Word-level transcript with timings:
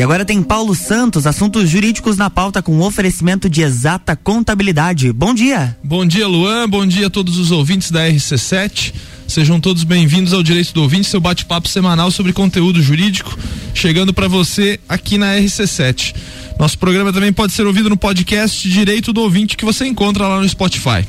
E 0.00 0.02
agora 0.02 0.24
tem 0.24 0.42
Paulo 0.42 0.74
Santos, 0.74 1.26
assuntos 1.26 1.68
jurídicos 1.68 2.16
na 2.16 2.30
pauta 2.30 2.62
com 2.62 2.80
oferecimento 2.80 3.50
de 3.50 3.60
exata 3.60 4.16
contabilidade. 4.16 5.12
Bom 5.12 5.34
dia. 5.34 5.76
Bom 5.84 6.06
dia, 6.06 6.26
Luan. 6.26 6.66
Bom 6.66 6.86
dia 6.86 7.08
a 7.08 7.10
todos 7.10 7.36
os 7.36 7.50
ouvintes 7.50 7.90
da 7.90 8.08
RC7. 8.08 8.94
Sejam 9.28 9.60
todos 9.60 9.84
bem-vindos 9.84 10.32
ao 10.32 10.42
Direito 10.42 10.72
do 10.72 10.80
Ouvinte, 10.80 11.06
seu 11.06 11.20
bate-papo 11.20 11.68
semanal 11.68 12.10
sobre 12.10 12.32
conteúdo 12.32 12.80
jurídico, 12.80 13.38
chegando 13.74 14.14
para 14.14 14.26
você 14.26 14.80
aqui 14.88 15.18
na 15.18 15.36
RC7. 15.36 16.14
Nosso 16.58 16.78
programa 16.78 17.12
também 17.12 17.30
pode 17.30 17.52
ser 17.52 17.66
ouvido 17.66 17.90
no 17.90 17.96
podcast 17.98 18.66
Direito 18.70 19.12
do 19.12 19.20
Ouvinte 19.20 19.54
que 19.54 19.66
você 19.66 19.84
encontra 19.84 20.26
lá 20.26 20.40
no 20.40 20.48
Spotify. 20.48 21.04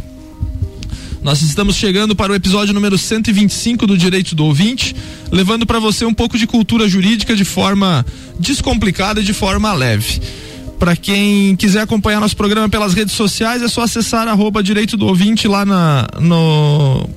Nós 1.23 1.43
estamos 1.43 1.75
chegando 1.75 2.15
para 2.15 2.31
o 2.31 2.35
episódio 2.35 2.73
número 2.73 2.97
125 2.97 3.85
do 3.85 3.95
Direito 3.95 4.33
do 4.33 4.43
Ouvinte, 4.43 4.95
levando 5.31 5.67
para 5.67 5.79
você 5.79 6.03
um 6.03 6.13
pouco 6.13 6.35
de 6.35 6.47
cultura 6.47 6.87
jurídica 6.87 7.35
de 7.35 7.45
forma 7.45 8.03
descomplicada 8.39 9.21
e 9.21 9.23
de 9.23 9.31
forma 9.31 9.71
leve. 9.71 10.19
Para 10.79 10.95
quem 10.95 11.55
quiser 11.55 11.81
acompanhar 11.81 12.19
nosso 12.19 12.35
programa 12.35 12.67
pelas 12.67 12.95
redes 12.95 13.13
sociais, 13.13 13.61
é 13.61 13.67
só 13.67 13.83
acessar 13.83 14.27
arroba 14.27 14.63
Direito 14.63 14.97
do 14.97 15.05
Ouvinte 15.05 15.47
lá 15.47 15.63
na, 15.63 16.07
no 16.19 17.07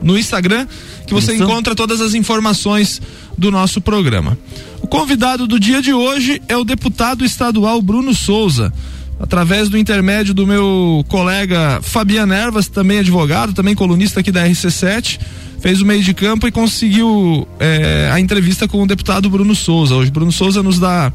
no 0.00 0.16
Instagram, 0.16 0.66
que 1.06 1.12
você 1.12 1.34
Isso. 1.34 1.42
encontra 1.42 1.74
todas 1.74 2.00
as 2.00 2.14
informações 2.14 3.02
do 3.36 3.50
nosso 3.50 3.80
programa. 3.80 4.38
O 4.80 4.86
convidado 4.86 5.46
do 5.46 5.58
dia 5.58 5.82
de 5.82 5.92
hoje 5.92 6.40
é 6.48 6.56
o 6.56 6.64
deputado 6.64 7.24
estadual 7.24 7.82
Bruno 7.82 8.14
Souza. 8.14 8.72
Através 9.20 9.68
do 9.68 9.76
intermédio 9.76 10.32
do 10.32 10.46
meu 10.46 11.04
colega 11.06 11.80
Fabiano 11.82 12.32
Ervas, 12.32 12.68
também 12.68 13.00
advogado, 13.00 13.52
também 13.52 13.74
colunista 13.74 14.20
aqui 14.20 14.32
da 14.32 14.46
RC7, 14.48 15.20
fez 15.60 15.82
o 15.82 15.86
meio 15.86 16.02
de 16.02 16.14
campo 16.14 16.48
e 16.48 16.50
conseguiu 16.50 17.46
é, 17.58 18.10
a 18.10 18.18
entrevista 18.18 18.66
com 18.66 18.82
o 18.82 18.86
deputado 18.86 19.28
Bruno 19.28 19.54
Souza. 19.54 19.94
Hoje, 19.94 20.10
Bruno 20.10 20.32
Souza 20.32 20.62
nos 20.62 20.78
dá 20.78 21.12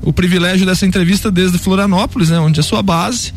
o 0.00 0.12
privilégio 0.14 0.64
dessa 0.64 0.86
entrevista 0.86 1.30
desde 1.30 1.58
Florianópolis, 1.58 2.30
né, 2.30 2.38
onde 2.38 2.58
é 2.58 2.62
sua 2.62 2.82
base 2.82 3.34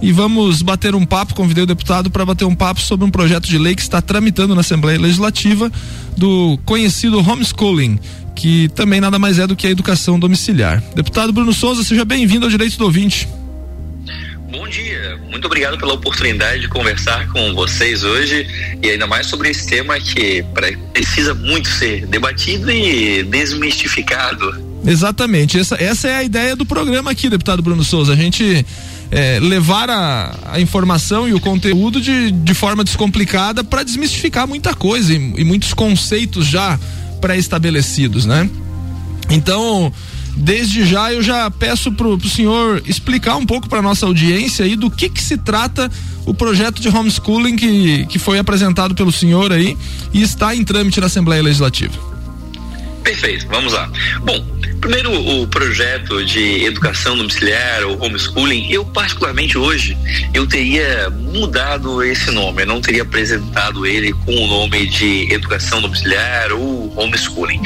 e 0.00 0.12
vamos 0.12 0.62
bater 0.62 0.94
um 0.94 1.04
papo. 1.04 1.34
Convidei 1.34 1.64
o 1.64 1.66
deputado 1.66 2.10
para 2.10 2.24
bater 2.24 2.44
um 2.44 2.54
papo 2.54 2.80
sobre 2.80 3.04
um 3.04 3.10
projeto 3.10 3.48
de 3.48 3.58
lei 3.58 3.74
que 3.74 3.82
está 3.82 4.00
tramitando 4.00 4.54
na 4.54 4.60
Assembleia 4.60 4.98
Legislativa 4.98 5.70
do 6.16 6.58
conhecido 6.64 7.18
homeschooling, 7.18 7.98
que 8.34 8.68
também 8.70 9.00
nada 9.00 9.18
mais 9.18 9.38
é 9.38 9.46
do 9.46 9.56
que 9.56 9.66
a 9.66 9.70
educação 9.70 10.18
domiciliar. 10.18 10.82
Deputado 10.94 11.32
Bruno 11.32 11.52
Souza, 11.52 11.82
seja 11.82 12.04
bem-vindo 12.04 12.46
ao 12.46 12.50
Direito 12.50 12.78
do 12.78 12.84
Ouvinte. 12.84 13.28
Bom 14.56 14.66
dia, 14.66 15.20
muito 15.30 15.44
obrigado 15.44 15.76
pela 15.76 15.92
oportunidade 15.92 16.62
de 16.62 16.68
conversar 16.68 17.28
com 17.28 17.54
vocês 17.54 18.02
hoje 18.02 18.46
e 18.82 18.88
ainda 18.88 19.06
mais 19.06 19.26
sobre 19.26 19.50
esse 19.50 19.66
tema 19.66 20.00
que 20.00 20.42
precisa 20.94 21.34
muito 21.34 21.68
ser 21.68 22.06
debatido 22.06 22.70
e 22.70 23.22
desmistificado. 23.22 24.80
Exatamente, 24.86 25.58
essa, 25.58 25.74
essa 25.74 26.08
é 26.08 26.16
a 26.16 26.22
ideia 26.22 26.56
do 26.56 26.64
programa 26.64 27.10
aqui, 27.10 27.28
deputado 27.28 27.60
Bruno 27.60 27.84
Souza. 27.84 28.14
A 28.14 28.16
gente 28.16 28.64
é, 29.10 29.38
levar 29.40 29.90
a, 29.90 30.34
a, 30.52 30.58
informação 30.58 31.28
e 31.28 31.34
o 31.34 31.40
conteúdo 31.40 32.00
de, 32.00 32.30
de 32.30 32.54
forma 32.54 32.82
descomplicada 32.82 33.62
para 33.62 33.82
desmistificar 33.82 34.48
muita 34.48 34.74
coisa 34.74 35.12
e, 35.12 35.34
e 35.36 35.44
muitos 35.44 35.74
conceitos 35.74 36.46
já 36.46 36.80
pré-estabelecidos, 37.20 38.24
né? 38.24 38.48
Então, 39.28 39.92
desde 40.36 40.84
já 40.84 41.12
eu 41.12 41.22
já 41.22 41.50
peço 41.50 41.90
pro, 41.92 42.18
pro 42.18 42.28
senhor 42.28 42.82
explicar 42.86 43.36
um 43.36 43.46
pouco 43.46 43.68
para 43.68 43.80
nossa 43.80 44.04
audiência 44.04 44.64
aí 44.64 44.76
do 44.76 44.90
que 44.90 45.08
que 45.08 45.22
se 45.22 45.38
trata 45.38 45.90
o 46.26 46.34
projeto 46.34 46.80
de 46.80 46.88
homeschooling 46.88 47.56
que, 47.56 48.04
que 48.06 48.18
foi 48.18 48.38
apresentado 48.38 48.94
pelo 48.94 49.10
senhor 49.10 49.50
aí 49.52 49.76
e 50.12 50.22
está 50.22 50.54
em 50.54 50.62
trâmite 50.64 51.00
na 51.00 51.06
Assembleia 51.06 51.42
Legislativa. 51.42 51.94
Perfeito, 53.02 53.46
vamos 53.48 53.72
lá. 53.72 53.90
Bom, 54.24 54.44
primeiro 54.86 55.12
o 55.42 55.48
projeto 55.48 56.24
de 56.24 56.64
educação 56.64 57.16
domiciliar 57.16 57.82
ou 57.82 58.00
homeschooling, 58.00 58.70
eu 58.70 58.84
particularmente 58.84 59.58
hoje 59.58 59.98
eu 60.32 60.46
teria 60.46 61.10
mudado 61.10 62.04
esse 62.04 62.30
nome, 62.30 62.62
eu 62.62 62.66
não 62.66 62.80
teria 62.80 63.02
apresentado 63.02 63.84
ele 63.84 64.12
com 64.12 64.32
o 64.32 64.46
nome 64.46 64.86
de 64.86 65.26
educação 65.32 65.82
domiciliar 65.82 66.52
ou 66.52 66.96
homeschooling, 66.96 67.60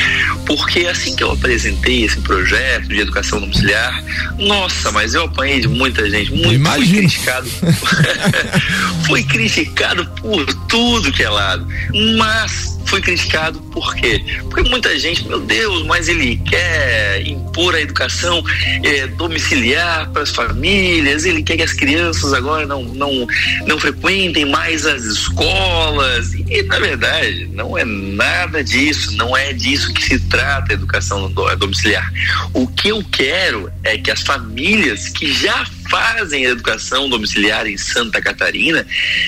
porque 0.47 0.86
assim 0.86 1.14
que 1.14 1.22
eu 1.22 1.32
apresentei 1.32 2.04
esse 2.04 2.19
projeto 2.22 2.88
de 2.88 3.00
educação 3.00 3.38
domiciliar, 3.38 4.03
nossa, 4.38 4.91
mas 4.91 5.12
eu 5.12 5.25
apanhei 5.25 5.60
de 5.60 5.69
muita 5.69 6.09
gente, 6.09 6.32
muito 6.32 6.70
fui 6.70 6.88
criticado, 6.88 7.50
fui 9.06 9.22
criticado 9.25 10.06
por 10.22 10.47
tudo 10.69 11.12
que 11.12 11.22
é 11.22 11.28
lado, 11.28 11.66
mas 12.16 12.80
foi 12.91 13.00
criticado 13.00 13.60
por 13.70 13.94
quê? 13.94 14.22
Porque 14.50 14.69
muita 14.69 14.98
gente, 14.98 15.26
meu 15.26 15.38
Deus, 15.41 15.86
mas 15.86 16.09
ele 16.09 16.36
quer 16.38 17.09
impor 17.19 17.75
a 17.75 17.81
educação 17.81 18.43
é, 18.84 19.06
domiciliar 19.06 20.10
para 20.10 20.22
as 20.22 20.31
famílias, 20.31 21.25
ele 21.25 21.43
quer 21.43 21.56
que 21.56 21.62
as 21.62 21.72
crianças 21.72 22.32
agora 22.32 22.66
não, 22.66 22.82
não, 22.84 23.26
não 23.66 23.78
frequentem 23.78 24.44
mais 24.44 24.87
as 24.87 25.04
escolas. 25.04 26.32
E, 26.34 26.62
na 26.65 26.78
verdade, 26.78 27.48
não 27.53 27.76
é 27.76 27.84
nada 27.84 28.62
disso, 28.62 29.16
não 29.16 29.37
é 29.37 29.53
disso 29.53 29.93
que 29.93 30.03
se 30.03 30.21
trata 30.21 30.72
a 30.72 30.75
educação 30.75 31.31
domiciliar. 31.59 32.10
O 32.53 32.66
que 32.66 32.88
eu 32.88 33.04
quero 33.10 33.71
é 33.82 33.98
que 33.98 34.10
as 34.10 34.22
famílias 34.22 35.09
que 35.09 35.32
já 35.32 35.66
fazem 35.90 36.44
educação 36.44 37.08
domiciliar 37.08 37.66
em 37.66 37.76
Santa 37.76 38.22
Catarina 38.22 38.86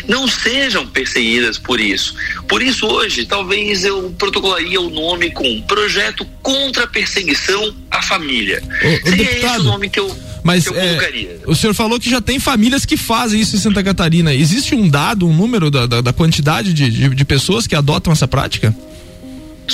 não 0.09 0.29
sejam 0.29 0.87
perseguidas 0.87 1.59
por 1.59 1.81
isso. 1.81 2.15
Por 2.49 2.63
isso, 2.63 2.87
hoje, 2.87 3.27
talvez 3.27 3.85
eu 3.85 4.15
protocolaria 4.17 4.81
o 4.81 4.89
nome 4.89 5.31
com 5.33 5.61
Projeto 5.63 6.25
contra 6.41 6.85
a 6.85 6.87
Perseguição 6.87 7.75
à 7.91 8.01
Família. 8.01 8.63
O, 8.63 9.09
Seria 9.09 9.25
deputado, 9.25 9.55
esse 9.55 9.61
o 9.61 9.65
nome 9.65 9.91
que 9.91 10.01
eu. 10.01 10.17
Mas 10.45 10.67
é, 10.67 11.39
o 11.47 11.55
senhor 11.55 11.73
falou 11.73 12.01
que 12.01 12.11
já 12.11 12.21
tem 12.21 12.41
famílias 12.41 12.85
que 12.85 12.97
fazem 12.97 13.41
isso 13.41 13.55
em 13.55 13.61
Santa 13.61 13.83
Catarina. 13.83 14.35
Existe 14.35 14.75
um 14.75 14.89
dado, 14.89 15.27
um 15.27 15.35
número 15.35 15.71
da, 15.71 15.87
da, 15.87 16.01
da 16.01 16.13
quantidade 16.13 16.73
de, 16.73 16.91
de, 16.91 17.09
de 17.11 17.25
pessoas 17.25 17.67
que 17.67 17.77
adotam 17.77 18.13
essa 18.13 18.27
prática? 18.27 18.75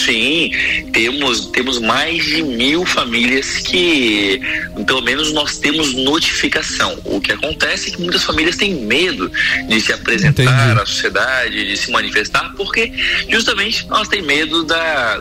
Sim, 0.04 0.50
temos, 0.92 1.46
temos 1.46 1.80
mais 1.80 2.24
de 2.24 2.42
mil 2.42 2.86
famílias 2.86 3.58
que, 3.58 4.40
pelo 4.86 5.02
menos, 5.02 5.32
nós 5.32 5.58
temos 5.58 5.94
notificação. 5.94 6.98
O 7.04 7.20
que 7.20 7.32
acontece 7.32 7.88
é 7.88 7.92
que 7.92 8.00
muitas 8.00 8.22
famílias 8.22 8.56
têm 8.56 8.74
medo 8.74 9.30
de 9.68 9.80
se 9.80 9.92
apresentar 9.92 10.42
Entendi. 10.42 10.80
à 10.80 10.86
sociedade, 10.86 11.66
de 11.66 11.76
se 11.76 11.90
manifestar, 11.90 12.52
porque 12.56 12.92
justamente 13.28 13.86
nós 13.88 14.06
temos 14.06 14.28
medo 14.28 14.62
da, 14.64 15.20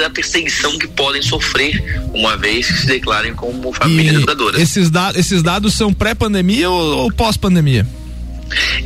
da 0.00 0.10
perseguição 0.10 0.76
que 0.78 0.88
podem 0.88 1.22
sofrer 1.22 2.02
uma 2.12 2.36
vez 2.36 2.66
que 2.66 2.78
se 2.80 2.86
declarem 2.86 3.34
como 3.34 3.72
famílias 3.72 4.16
educadoras. 4.16 4.60
Esses, 4.60 4.90
da, 4.90 5.12
esses 5.14 5.42
dados 5.42 5.74
são 5.74 5.94
pré-pandemia 5.94 6.68
ou, 6.68 6.98
ou 6.98 7.12
pós-pandemia? 7.12 7.86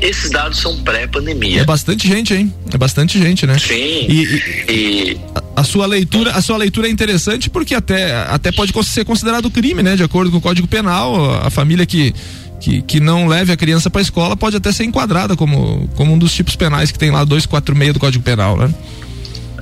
Esses 0.00 0.30
dados 0.30 0.58
são 0.58 0.82
pré-pandemia. 0.82 1.60
É 1.60 1.64
bastante 1.64 2.06
gente, 2.08 2.34
hein? 2.34 2.52
É 2.72 2.78
bastante 2.78 3.18
gente, 3.18 3.46
né? 3.46 3.58
Sim. 3.58 3.74
E, 3.74 4.42
e, 4.68 4.72
e... 4.72 5.20
A, 5.54 5.64
sua 5.64 5.86
leitura, 5.86 6.32
a 6.32 6.42
sua 6.42 6.56
leitura 6.56 6.88
é 6.88 6.90
interessante 6.90 7.48
porque 7.48 7.74
até, 7.74 8.14
até 8.26 8.50
pode 8.50 8.72
ser 8.84 9.04
considerado 9.04 9.50
crime, 9.50 9.82
né? 9.82 9.96
De 9.96 10.02
acordo 10.02 10.30
com 10.30 10.38
o 10.38 10.40
Código 10.40 10.66
Penal, 10.66 11.40
a 11.44 11.50
família 11.50 11.86
que 11.86 12.14
que, 12.62 12.80
que 12.82 13.00
não 13.00 13.26
leve 13.26 13.52
a 13.52 13.56
criança 13.56 13.90
para 13.90 14.00
a 14.00 14.02
escola 14.02 14.36
pode 14.36 14.56
até 14.56 14.70
ser 14.70 14.84
enquadrada 14.84 15.34
como, 15.34 15.88
como 15.96 16.12
um 16.12 16.18
dos 16.18 16.32
tipos 16.32 16.54
penais 16.54 16.92
que 16.92 16.98
tem 16.98 17.10
lá 17.10 17.24
246 17.24 17.92
do 17.92 17.98
Código 17.98 18.22
Penal, 18.22 18.56
né? 18.56 18.72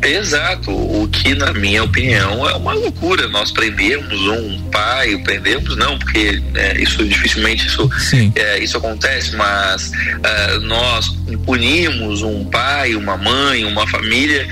Exato, 0.03 0.71
o 0.71 1.07
que 1.09 1.35
na 1.35 1.53
minha 1.53 1.85
opinião 1.85 2.49
é 2.49 2.55
uma 2.55 2.73
loucura. 2.73 3.29
Nós 3.29 3.51
prendemos 3.51 4.19
um 4.29 4.61
pai, 4.71 5.17
prendemos 5.19 5.77
não, 5.77 5.99
porque 5.99 6.43
é, 6.55 6.81
isso 6.81 7.05
dificilmente 7.05 7.67
isso, 7.67 7.89
é, 8.35 8.59
isso 8.59 8.79
acontece, 8.79 9.37
mas 9.37 9.93
é, 10.23 10.59
nós 10.61 11.09
punimos 11.45 12.23
um 12.23 12.45
pai, 12.47 12.95
uma 12.95 13.17
mãe, 13.17 13.65
uma 13.65 13.87
família 13.87 14.47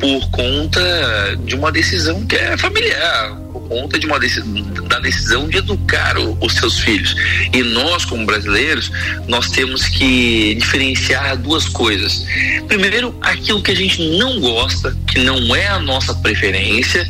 por 0.00 0.30
conta 0.30 1.36
de 1.44 1.54
uma 1.54 1.70
decisão 1.70 2.24
que 2.26 2.36
é 2.36 2.56
familiar 2.56 3.43
conta 3.60 3.98
de 3.98 4.06
uma 4.06 4.18
da 4.18 5.00
decisão 5.00 5.48
de 5.48 5.58
educar 5.58 6.16
o, 6.18 6.36
os 6.40 6.54
seus 6.54 6.78
filhos. 6.78 7.14
E 7.52 7.62
nós, 7.62 8.04
como 8.04 8.26
brasileiros, 8.26 8.90
nós 9.28 9.50
temos 9.50 9.86
que 9.86 10.54
diferenciar 10.54 11.36
duas 11.36 11.68
coisas. 11.68 12.24
Primeiro, 12.68 13.16
aquilo 13.20 13.62
que 13.62 13.70
a 13.70 13.76
gente 13.76 14.02
não 14.18 14.40
gosta, 14.40 14.96
que 15.08 15.20
não 15.20 15.54
é 15.54 15.68
a 15.68 15.78
nossa 15.78 16.14
preferência, 16.14 17.06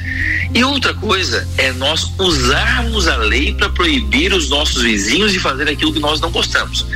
e 0.54 0.62
outra 0.62 0.94
coisa 0.94 1.46
é 1.58 1.72
nós 1.72 2.12
usarmos 2.16 3.08
a 3.08 3.16
lei 3.16 3.52
para 3.52 3.68
proibir 3.70 4.32
os 4.32 4.48
nossos 4.48 4.82
vizinhos 4.82 5.32
de 5.32 5.40
fazer 5.40 5.68
aquilo 5.68 5.92
que 5.92 5.98
nós 5.98 6.20
não 6.20 6.30
gostamos. 6.30 6.86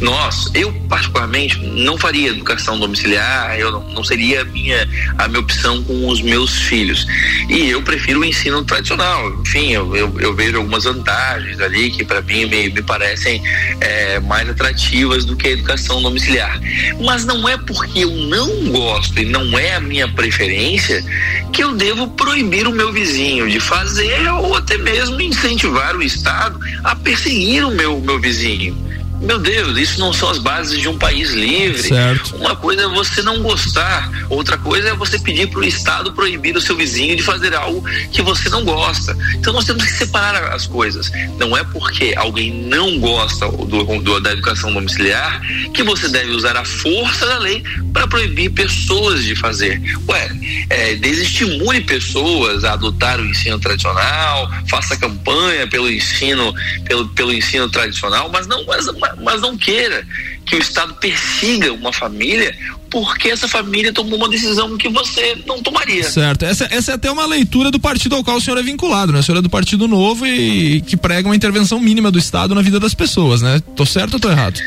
Nós, 0.00 0.48
eu 0.54 0.72
particularmente, 0.88 1.58
não 1.58 1.98
faria 1.98 2.28
educação 2.28 2.78
domiciliar, 2.78 3.58
eu 3.58 3.72
não, 3.72 3.88
não 3.88 4.04
seria 4.04 4.42
a 4.42 4.44
minha, 4.44 4.88
a 5.18 5.26
minha 5.26 5.40
opção 5.40 5.82
com 5.82 6.06
os 6.06 6.22
meus 6.22 6.54
filhos. 6.62 7.06
E 7.48 7.68
eu 7.68 7.82
prefiro 7.82 8.20
o 8.20 8.24
ensino 8.24 8.64
tradicional. 8.64 8.97
Enfim, 9.40 9.72
eu, 9.72 9.96
eu, 9.96 10.20
eu 10.20 10.34
vejo 10.34 10.58
algumas 10.58 10.84
vantagens 10.84 11.60
ali 11.60 11.90
que 11.90 12.04
para 12.04 12.20
mim 12.22 12.46
me, 12.46 12.68
me 12.68 12.82
parecem 12.82 13.42
é, 13.80 14.20
mais 14.20 14.48
atrativas 14.48 15.24
do 15.24 15.36
que 15.36 15.48
a 15.48 15.50
educação 15.52 16.02
domiciliar. 16.02 16.60
Mas 17.04 17.24
não 17.24 17.48
é 17.48 17.56
porque 17.56 18.00
eu 18.00 18.10
não 18.10 18.72
gosto 18.72 19.18
e 19.20 19.24
não 19.24 19.58
é 19.58 19.74
a 19.74 19.80
minha 19.80 20.08
preferência 20.08 21.04
que 21.52 21.62
eu 21.62 21.74
devo 21.74 22.08
proibir 22.08 22.66
o 22.66 22.72
meu 22.72 22.92
vizinho 22.92 23.48
de 23.48 23.60
fazer 23.60 24.28
ou 24.32 24.54
até 24.54 24.76
mesmo 24.78 25.20
incentivar 25.20 25.96
o 25.96 26.02
Estado 26.02 26.58
a 26.84 26.94
perseguir 26.94 27.64
o 27.64 27.70
meu, 27.70 28.00
meu 28.00 28.20
vizinho. 28.20 28.87
Meu 29.20 29.38
Deus, 29.38 29.76
isso 29.76 29.98
não 29.98 30.12
são 30.12 30.30
as 30.30 30.38
bases 30.38 30.78
de 30.78 30.88
um 30.88 30.96
país 30.96 31.30
livre. 31.32 31.82
Certo. 31.82 32.36
Uma 32.36 32.54
coisa 32.54 32.82
é 32.82 32.88
você 32.88 33.22
não 33.22 33.42
gostar, 33.42 34.10
outra 34.28 34.56
coisa 34.56 34.88
é 34.88 34.94
você 34.94 35.18
pedir 35.18 35.48
para 35.48 35.60
o 35.60 35.64
Estado 35.64 36.12
proibir 36.12 36.56
o 36.56 36.60
seu 36.60 36.76
vizinho 36.76 37.16
de 37.16 37.22
fazer 37.22 37.54
algo 37.54 37.82
que 38.12 38.22
você 38.22 38.48
não 38.48 38.64
gosta. 38.64 39.16
Então 39.34 39.52
nós 39.52 39.64
temos 39.64 39.84
que 39.84 39.92
separar 39.92 40.52
as 40.52 40.66
coisas. 40.66 41.10
Não 41.36 41.56
é 41.56 41.64
porque 41.64 42.14
alguém 42.16 42.52
não 42.52 42.98
gosta 42.98 43.48
do, 43.48 43.84
do 43.84 44.20
da 44.20 44.32
educação 44.32 44.72
domiciliar 44.72 45.40
que 45.72 45.82
você 45.82 46.08
deve 46.08 46.30
usar 46.30 46.56
a 46.56 46.64
força 46.64 47.26
da 47.26 47.38
lei 47.38 47.62
para 47.92 48.06
proibir 48.06 48.50
pessoas 48.50 49.24
de 49.24 49.34
fazer. 49.34 49.80
Ué, 50.08 50.30
é, 50.70 50.94
desestimule 50.96 51.80
pessoas 51.80 52.64
a 52.64 52.72
adotar 52.72 53.20
o 53.20 53.26
ensino 53.26 53.58
tradicional, 53.58 54.50
faça 54.68 54.96
campanha 54.96 55.66
pelo 55.66 55.90
ensino, 55.90 56.54
pelo, 56.84 57.08
pelo 57.08 57.32
ensino 57.32 57.68
tradicional, 57.68 58.30
mas 58.32 58.46
não, 58.46 58.64
mas, 58.66 58.86
mas 59.22 59.40
não 59.40 59.56
queira 59.56 60.06
que 60.44 60.56
o 60.56 60.58
Estado 60.58 60.94
persiga 60.94 61.72
uma 61.72 61.92
família 61.92 62.56
porque 62.90 63.28
essa 63.28 63.46
família 63.46 63.92
tomou 63.92 64.18
uma 64.18 64.28
decisão 64.28 64.76
que 64.76 64.88
você 64.88 65.36
não 65.46 65.62
tomaria. 65.62 66.04
Certo. 66.04 66.44
Essa, 66.44 66.66
essa 66.70 66.92
é 66.92 66.94
até 66.94 67.10
uma 67.10 67.26
leitura 67.26 67.70
do 67.70 67.78
partido 67.78 68.16
ao 68.16 68.24
qual 68.24 68.38
o 68.38 68.40
senhor 68.40 68.58
é 68.58 68.62
vinculado, 68.62 69.12
né? 69.12 69.18
O 69.18 69.22
senhor 69.22 69.38
é 69.38 69.42
do 69.42 69.50
Partido 69.50 69.86
Novo 69.86 70.26
e 70.26 70.80
que 70.82 70.96
prega 70.96 71.28
uma 71.28 71.36
intervenção 71.36 71.78
mínima 71.78 72.10
do 72.10 72.18
Estado 72.18 72.54
na 72.54 72.62
vida 72.62 72.80
das 72.80 72.94
pessoas, 72.94 73.42
né? 73.42 73.60
Tô 73.76 73.84
certo 73.84 74.14
ou 74.14 74.20
tô 74.20 74.30
errado? 74.30 74.58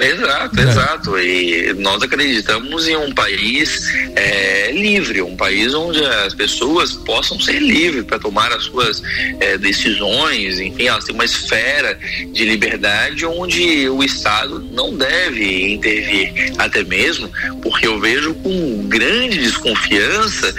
Exato, 0.00 0.60
é. 0.60 0.62
exato. 0.62 1.18
E 1.18 1.72
nós 1.74 2.02
acreditamos 2.02 2.88
em 2.88 2.96
um 2.96 3.12
país 3.12 3.88
é, 4.16 4.72
livre, 4.72 5.22
um 5.22 5.36
país 5.36 5.72
onde 5.74 6.04
as 6.04 6.34
pessoas 6.34 6.92
possam 6.92 7.38
ser 7.38 7.60
livres 7.60 8.04
para 8.04 8.18
tomar 8.18 8.52
as 8.52 8.64
suas 8.64 9.02
é, 9.40 9.56
decisões, 9.56 10.58
enfim, 10.58 10.86
elas 10.86 11.04
têm 11.04 11.14
uma 11.14 11.24
esfera 11.24 11.98
de 12.32 12.44
liberdade 12.44 13.24
onde 13.24 13.88
o 13.88 14.02
Estado 14.02 14.60
não 14.72 14.96
deve 14.96 15.74
intervir, 15.74 16.52
até 16.58 16.82
mesmo 16.82 17.30
porque 17.62 17.86
eu 17.86 18.00
vejo 18.00 18.34
com 18.34 18.88
grande 18.88 19.38
desconfiança 19.38 20.54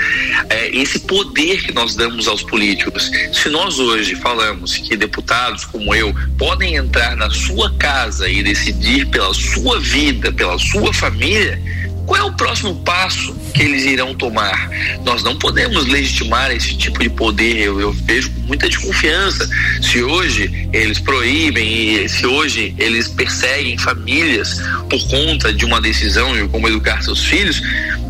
é, 0.50 0.76
esse 0.76 1.00
poder 1.00 1.64
que 1.64 1.74
nós 1.74 1.96
damos 1.96 2.28
aos 2.28 2.44
políticos. 2.44 3.12
Se 3.34 3.50
nós 3.50 3.80
hoje 3.80 4.16
falamos 4.16 4.78
que 4.78 4.96
deputados 4.96 5.66
como 5.66 5.94
eu 5.94 6.14
podem 6.38 6.76
entrar 6.76 7.16
na 7.16 7.30
sua 7.30 7.72
casa 7.76 8.30
e 8.30 8.42
decidir 8.42 9.06
pela 9.08 9.25
pela 9.26 9.34
sua 9.34 9.80
vida, 9.80 10.32
pela 10.32 10.60
sua 10.60 10.94
família, 10.94 11.60
qual 12.06 12.22
é 12.22 12.24
o 12.24 12.34
próximo 12.34 12.76
passo 12.84 13.34
que 13.54 13.64
eles 13.64 13.84
irão 13.84 14.14
tomar? 14.14 14.70
Nós 15.04 15.24
não 15.24 15.36
podemos 15.40 15.88
legitimar 15.88 16.52
esse 16.52 16.78
tipo 16.78 17.00
de 17.00 17.10
poder. 17.10 17.58
Eu, 17.58 17.80
eu, 17.80 17.92
vejo 17.92 18.30
com 18.30 18.42
muita 18.42 18.70
desconfiança. 18.70 19.50
Se 19.82 20.04
hoje 20.04 20.70
eles 20.72 21.00
proíbem 21.00 22.04
e 22.04 22.08
se 22.08 22.28
hoje 22.28 22.76
eles 22.78 23.08
perseguem 23.08 23.78
famílias 23.78 24.62
por 24.88 25.00
conta 25.08 25.52
de 25.52 25.66
uma 25.66 25.82
decisão 25.82 26.34
de 26.36 26.48
como 26.50 26.68
educar 26.68 27.02
seus 27.02 27.24
filhos, 27.24 27.60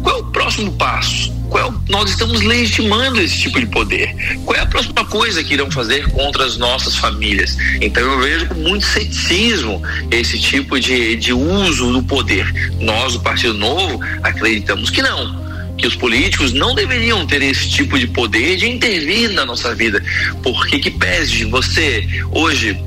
qual 0.04 0.18
é 0.18 0.20
o 0.20 0.26
próximo 0.26 0.74
passo? 0.74 1.35
Qual 1.50 1.69
é 1.69 1.75
nós 1.89 2.09
estamos 2.09 2.42
legitimando 2.42 3.21
esse 3.21 3.38
tipo 3.38 3.59
de 3.59 3.65
poder. 3.68 4.15
Qual 4.44 4.57
é 4.57 4.62
a 4.62 4.65
próxima 4.65 5.06
coisa 5.06 5.44
que 5.44 5.53
irão 5.53 5.69
fazer 5.69 6.09
contra 6.09 6.44
as 6.45 6.57
nossas 6.57 6.95
famílias? 6.95 7.56
Então 7.80 8.03
eu 8.03 8.19
vejo 8.19 8.47
com 8.47 8.56
muito 8.56 8.86
ceticismo 8.86 9.81
esse 10.09 10.39
tipo 10.39 10.80
de, 10.80 11.15
de 11.15 11.31
uso 11.33 11.92
do 11.92 12.03
poder. 12.03 12.51
Nós, 12.80 13.13
do 13.13 13.19
Partido 13.19 13.53
Novo, 13.53 14.00
acreditamos 14.24 14.89
que 14.89 15.01
não 15.01 15.45
que 15.77 15.86
os 15.86 15.95
políticos 15.95 16.53
não 16.53 16.74
deveriam 16.74 17.27
ter 17.27 17.42
esse 17.42 17.69
tipo 17.69 18.00
de 18.00 18.07
poder 18.07 18.56
de 18.56 18.69
intervir 18.69 19.31
na 19.31 19.45
nossa 19.45 19.75
vida, 19.75 20.01
porque 20.42 20.80
que 20.80 20.89
pese 20.89 21.44
você 21.44 22.07
hoje 22.31 22.80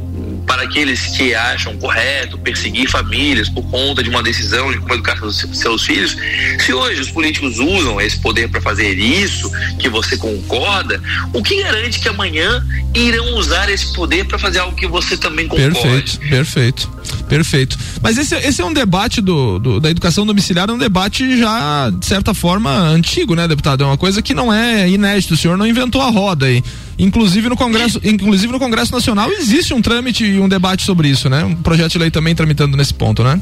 para 0.49 0.63
aqueles 0.63 1.07
que 1.09 1.35
acham 1.35 1.77
correto 1.77 2.39
perseguir 2.39 2.89
famílias 2.91 3.51
por 3.51 3.63
conta 3.71 4.03
de 4.03 4.09
uma 4.09 4.23
decisão 4.23 4.73
de 4.73 4.79
como 4.79 4.95
educar 4.95 5.19
seus 5.53 5.85
filhos, 5.85 6.17
se 6.59 6.73
hoje 6.73 7.03
os 7.03 7.11
políticos 7.11 7.59
usam 7.59 8.01
esse 8.01 8.19
poder 8.19 8.49
para 8.49 8.61
fazer 8.61 8.99
isso, 8.99 9.51
que 9.79 9.91
você 9.91 10.17
concorda, 10.17 11.01
o 11.35 11.43
que 11.43 11.63
garante 11.63 12.01
que 12.01 12.09
amanhã 12.09 12.67
irão 12.95 13.35
usar 13.37 13.69
esse 13.69 13.93
poder 13.93 14.25
para 14.25 14.39
fazer 14.39 14.61
algo 14.61 14.75
que 14.75 14.87
você 14.87 15.19
também 15.19 15.47
concorde? 15.47 16.19
Perfeito, 16.19 16.19
perfeito, 16.29 16.91
perfeito. 17.29 17.79
Mas 18.01 18.17
esse, 18.17 18.35
esse 18.37 18.63
é 18.63 18.65
um 18.65 18.73
debate 18.73 19.21
do, 19.21 19.59
do, 19.59 19.81
da 19.81 19.91
educação 19.91 20.25
domiciliar, 20.25 20.71
é 20.71 20.73
um 20.73 20.79
debate 20.79 21.39
já, 21.39 21.91
de 21.91 22.07
certa 22.07 22.33
forma, 22.33 22.71
antigo, 22.71 23.35
né, 23.35 23.47
deputado? 23.47 23.85
É 23.85 23.87
uma 23.87 23.99
coisa 23.99 24.23
que 24.23 24.33
não 24.33 24.51
é 24.51 24.89
inédito, 24.89 25.35
o 25.35 25.37
senhor 25.37 25.59
não 25.59 25.67
inventou 25.67 26.01
a 26.01 26.09
roda 26.09 26.47
aí. 26.47 26.65
Inclusive 26.99 27.49
no 27.49 27.57
Congresso, 27.57 28.01
inclusive 28.03 28.53
no 28.53 28.59
Congresso 28.59 28.93
Nacional 28.93 29.31
existe 29.31 29.73
um 29.73 29.81
trâmite 29.81 30.25
e 30.25 30.41
um 30.41 30.49
debate 30.49 30.85
sobre 30.85 31.09
isso, 31.09 31.29
né? 31.29 31.45
Um 31.45 31.55
projeto 31.55 31.93
de 31.93 31.99
lei 31.99 32.11
também 32.11 32.35
tramitando 32.35 32.77
nesse 32.77 32.93
ponto, 32.93 33.23
né? 33.23 33.41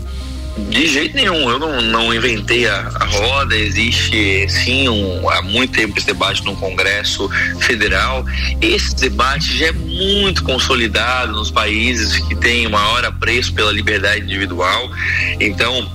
De 0.71 0.87
jeito 0.87 1.15
nenhum, 1.15 1.51
eu 1.51 1.59
não, 1.59 1.83
não 1.83 2.15
inventei 2.15 2.67
a, 2.67 2.91
a 2.95 3.05
roda, 3.05 3.55
existe 3.55 4.49
sim 4.49 4.89
um, 4.89 5.29
há 5.29 5.43
muito 5.43 5.73
tempo 5.73 5.99
esse 5.99 6.07
debate 6.07 6.43
no 6.45 6.57
Congresso 6.57 7.29
Federal. 7.61 8.25
Esse 8.63 8.97
debate 8.97 9.59
já 9.59 9.67
é 9.67 9.73
muito 9.73 10.43
consolidado 10.43 11.33
nos 11.33 11.51
países 11.51 12.19
que 12.21 12.35
têm 12.35 12.69
maior 12.71 13.05
apreço 13.05 13.53
pela 13.53 13.71
liberdade 13.71 14.23
individual. 14.23 14.91
Então, 15.39 15.87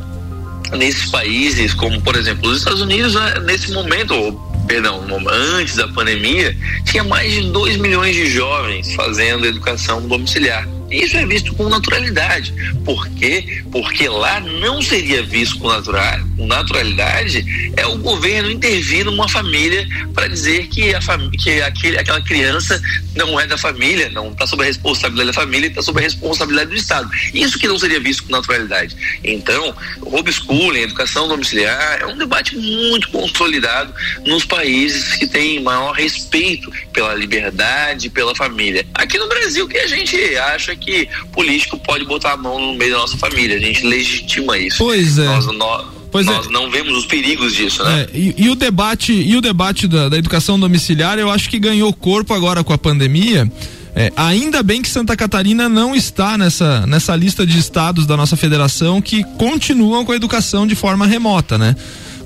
nesses 0.73 1.09
países, 1.09 1.73
como 1.73 1.99
por 2.01 2.15
exemplo 2.15 2.47
os 2.47 2.59
Estados 2.59 2.81
Unidos, 2.81 3.15
né, 3.15 3.39
nesse 3.43 3.71
momento, 3.71 4.39
perdão, 4.71 5.05
antes 5.27 5.75
da 5.75 5.85
pandemia, 5.89 6.55
tinha 6.85 7.03
mais 7.03 7.29
de 7.33 7.41
2 7.51 7.75
milhões 7.75 8.15
de 8.15 8.25
jovens 8.27 8.95
fazendo 8.95 9.45
educação 9.45 10.01
domiciliar. 10.07 10.65
Isso 10.91 11.17
é 11.17 11.25
visto 11.25 11.53
com 11.55 11.69
naturalidade. 11.69 12.53
Por 12.83 13.07
quê? 13.11 13.63
Porque 13.71 14.07
lá 14.07 14.39
não 14.39 14.81
seria 14.81 15.23
visto 15.23 15.57
com, 15.59 15.67
natural, 15.67 16.19
com 16.37 16.45
naturalidade 16.45 17.45
é 17.77 17.85
o 17.85 17.97
governo 17.97 18.51
intervir 18.51 19.05
numa 19.05 19.27
família 19.29 19.87
para 20.13 20.27
dizer 20.27 20.67
que, 20.67 20.93
a 20.93 20.99
que 21.41 21.61
aquele, 21.61 21.97
aquela 21.97 22.21
criança 22.21 22.81
não 23.15 23.39
é 23.39 23.47
da 23.47 23.57
família, 23.57 24.09
não 24.09 24.31
está 24.31 24.45
sob 24.45 24.63
a 24.63 24.65
responsabilidade 24.65 25.27
da 25.27 25.33
família, 25.33 25.67
está 25.67 25.81
sob 25.81 25.99
a 25.99 26.03
responsabilidade 26.03 26.69
do 26.69 26.75
Estado. 26.75 27.09
Isso 27.33 27.57
que 27.57 27.67
não 27.67 27.79
seria 27.79 27.99
visto 27.99 28.23
com 28.23 28.31
naturalidade. 28.31 28.95
Então, 29.23 29.75
homeschooling, 30.01 30.81
educação 30.81 31.27
domiciliar, 31.27 31.99
é 32.01 32.05
um 32.05 32.17
debate 32.17 32.55
muito 32.57 33.09
consolidado 33.09 33.93
nos 34.25 34.45
países 34.45 35.15
que 35.15 35.27
têm 35.27 35.61
maior 35.61 35.93
respeito 35.93 36.71
pela 36.93 37.13
liberdade, 37.13 38.09
pela 38.09 38.35
família. 38.35 38.85
Aqui 38.93 39.17
no 39.17 39.27
Brasil, 39.27 39.67
que 39.67 39.77
a 39.77 39.87
gente 39.87 40.15
acha 40.37 40.75
que 40.81 41.07
político 41.31 41.79
pode 41.79 42.03
botar 42.05 42.33
a 42.33 42.37
mão 42.37 42.59
no 42.59 42.73
meio 42.73 42.91
da 42.91 42.97
nossa 42.97 43.17
família. 43.17 43.55
A 43.55 43.59
gente 43.59 43.85
legitima 43.85 44.57
isso. 44.57 44.77
Pois 44.79 45.17
é. 45.17 45.25
Nós, 45.25 45.45
nós, 45.45 45.85
Pois 46.11 46.25
Nós 46.25 46.47
é. 46.47 46.49
não 46.49 46.69
vemos 46.69 46.97
os 46.97 47.05
perigos 47.05 47.55
disso, 47.55 47.81
né? 47.85 48.01
É, 48.01 48.17
e, 48.17 48.35
e, 48.37 48.49
o 48.49 48.55
debate, 48.55 49.13
e 49.13 49.37
o 49.37 49.39
debate 49.39 49.87
da, 49.87 50.09
da, 50.09 50.17
educação 50.17 50.59
domiciliar, 50.59 51.17
eu 51.17 51.31
acho 51.31 51.49
que 51.49 51.57
ganhou 51.57 51.93
corpo 51.93 52.33
agora 52.33 52.65
com 52.65 52.73
a 52.73 52.77
pandemia. 52.77 53.49
É, 53.95 54.11
ainda 54.15 54.61
bem 54.61 54.81
que 54.81 54.89
Santa 54.89 55.15
Catarina 55.15 55.69
não 55.69 55.95
está 55.95 56.37
nessa, 56.37 56.85
nessa 56.85 57.15
lista 57.15 57.45
de 57.45 57.57
estados 57.57 58.05
da 58.05 58.17
nossa 58.17 58.35
federação 58.35 59.01
que 59.01 59.23
continuam 59.37 60.03
com 60.05 60.11
a 60.11 60.15
educação 60.15 60.67
de 60.67 60.75
forma 60.75 61.05
remota, 61.05 61.57
né? 61.57 61.75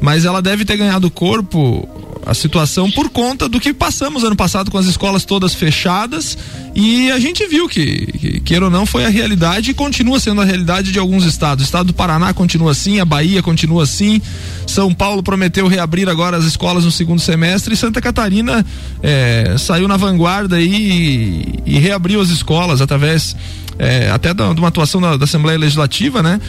Mas 0.02 0.26
ela 0.26 0.42
deve 0.42 0.66
ter 0.66 0.78
ganhado 0.78 1.10
corpo 1.10 1.88
a 2.26 2.34
situação 2.34 2.90
por 2.90 3.10
conta 3.10 3.48
do 3.48 3.60
que 3.60 3.72
passamos 3.72 4.24
ano 4.24 4.36
passado 4.36 4.72
com 4.72 4.78
as 4.78 4.88
escolas 4.88 5.24
todas 5.24 5.54
fechadas 5.54 6.36
e 6.74 7.12
a 7.12 7.20
gente 7.20 7.46
viu 7.46 7.70
que, 7.70 8.08
que 8.08 8.40
queira 8.40 8.66
ou 8.66 8.72
não, 8.72 8.86
foi 8.86 9.06
a 9.06 9.10
realidade 9.10 9.72
e 9.72 9.74
continua 9.74 10.20
sendo 10.20 10.42
a 10.42 10.44
realidade 10.44 10.92
de 10.92 10.98
alguns 10.98 11.24
estados. 11.24 11.64
O 11.64 11.66
estado 11.66 11.88
do 11.88 11.94
Paraná 11.94 12.34
continua 12.34 12.72
assim, 12.72 13.00
a 13.00 13.06
Bahia 13.06 13.44
continua 13.44 13.84
assim, 13.84 14.20
São 14.66 14.92
Paulo 14.92 15.22
prometeu 15.22 15.68
reabrir 15.68 16.10
agora 16.10 16.36
as 16.36 16.46
escolas 16.46 16.84
no 16.84 16.92
segundo 16.92 17.22
semestre 17.22 17.76
e 17.76 17.78
Santa 17.78 18.02
Catarina 18.02 18.66
é, 19.04 19.56
saiu 19.60 19.88
na 19.88 19.96
vanguarda 19.96 20.60
e, 20.60 21.60
e, 21.64 21.78
reabriu 21.78 22.20
as 22.20 22.30
escolas 22.30 22.82
através 22.82 23.36
é, 23.78 24.10
até 24.10 24.34
de 24.34 24.42
uma 24.42 24.70
atuação 24.70 25.00
da, 25.00 25.16
da, 25.16 25.26
Assembleia 25.26 25.60
Legislativa, 25.60 26.24
né? 26.24 26.42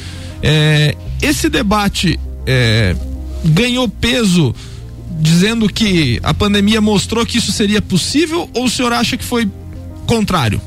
É, 0.42 0.96
esse 1.20 1.48
debate 1.48 2.18
ganhou 3.46 3.88
peso 3.88 4.54
dizendo 5.20 5.68
que 5.68 6.20
a 6.22 6.34
pandemia 6.34 6.80
mostrou 6.80 7.24
que 7.24 7.38
isso 7.38 7.52
seria 7.52 7.80
possível 7.80 8.48
ou 8.52 8.64
o 8.64 8.70
senhor 8.70 8.92
acha 8.92 9.16
que 9.16 9.24
foi 9.24 9.48
contrário? 10.06 10.60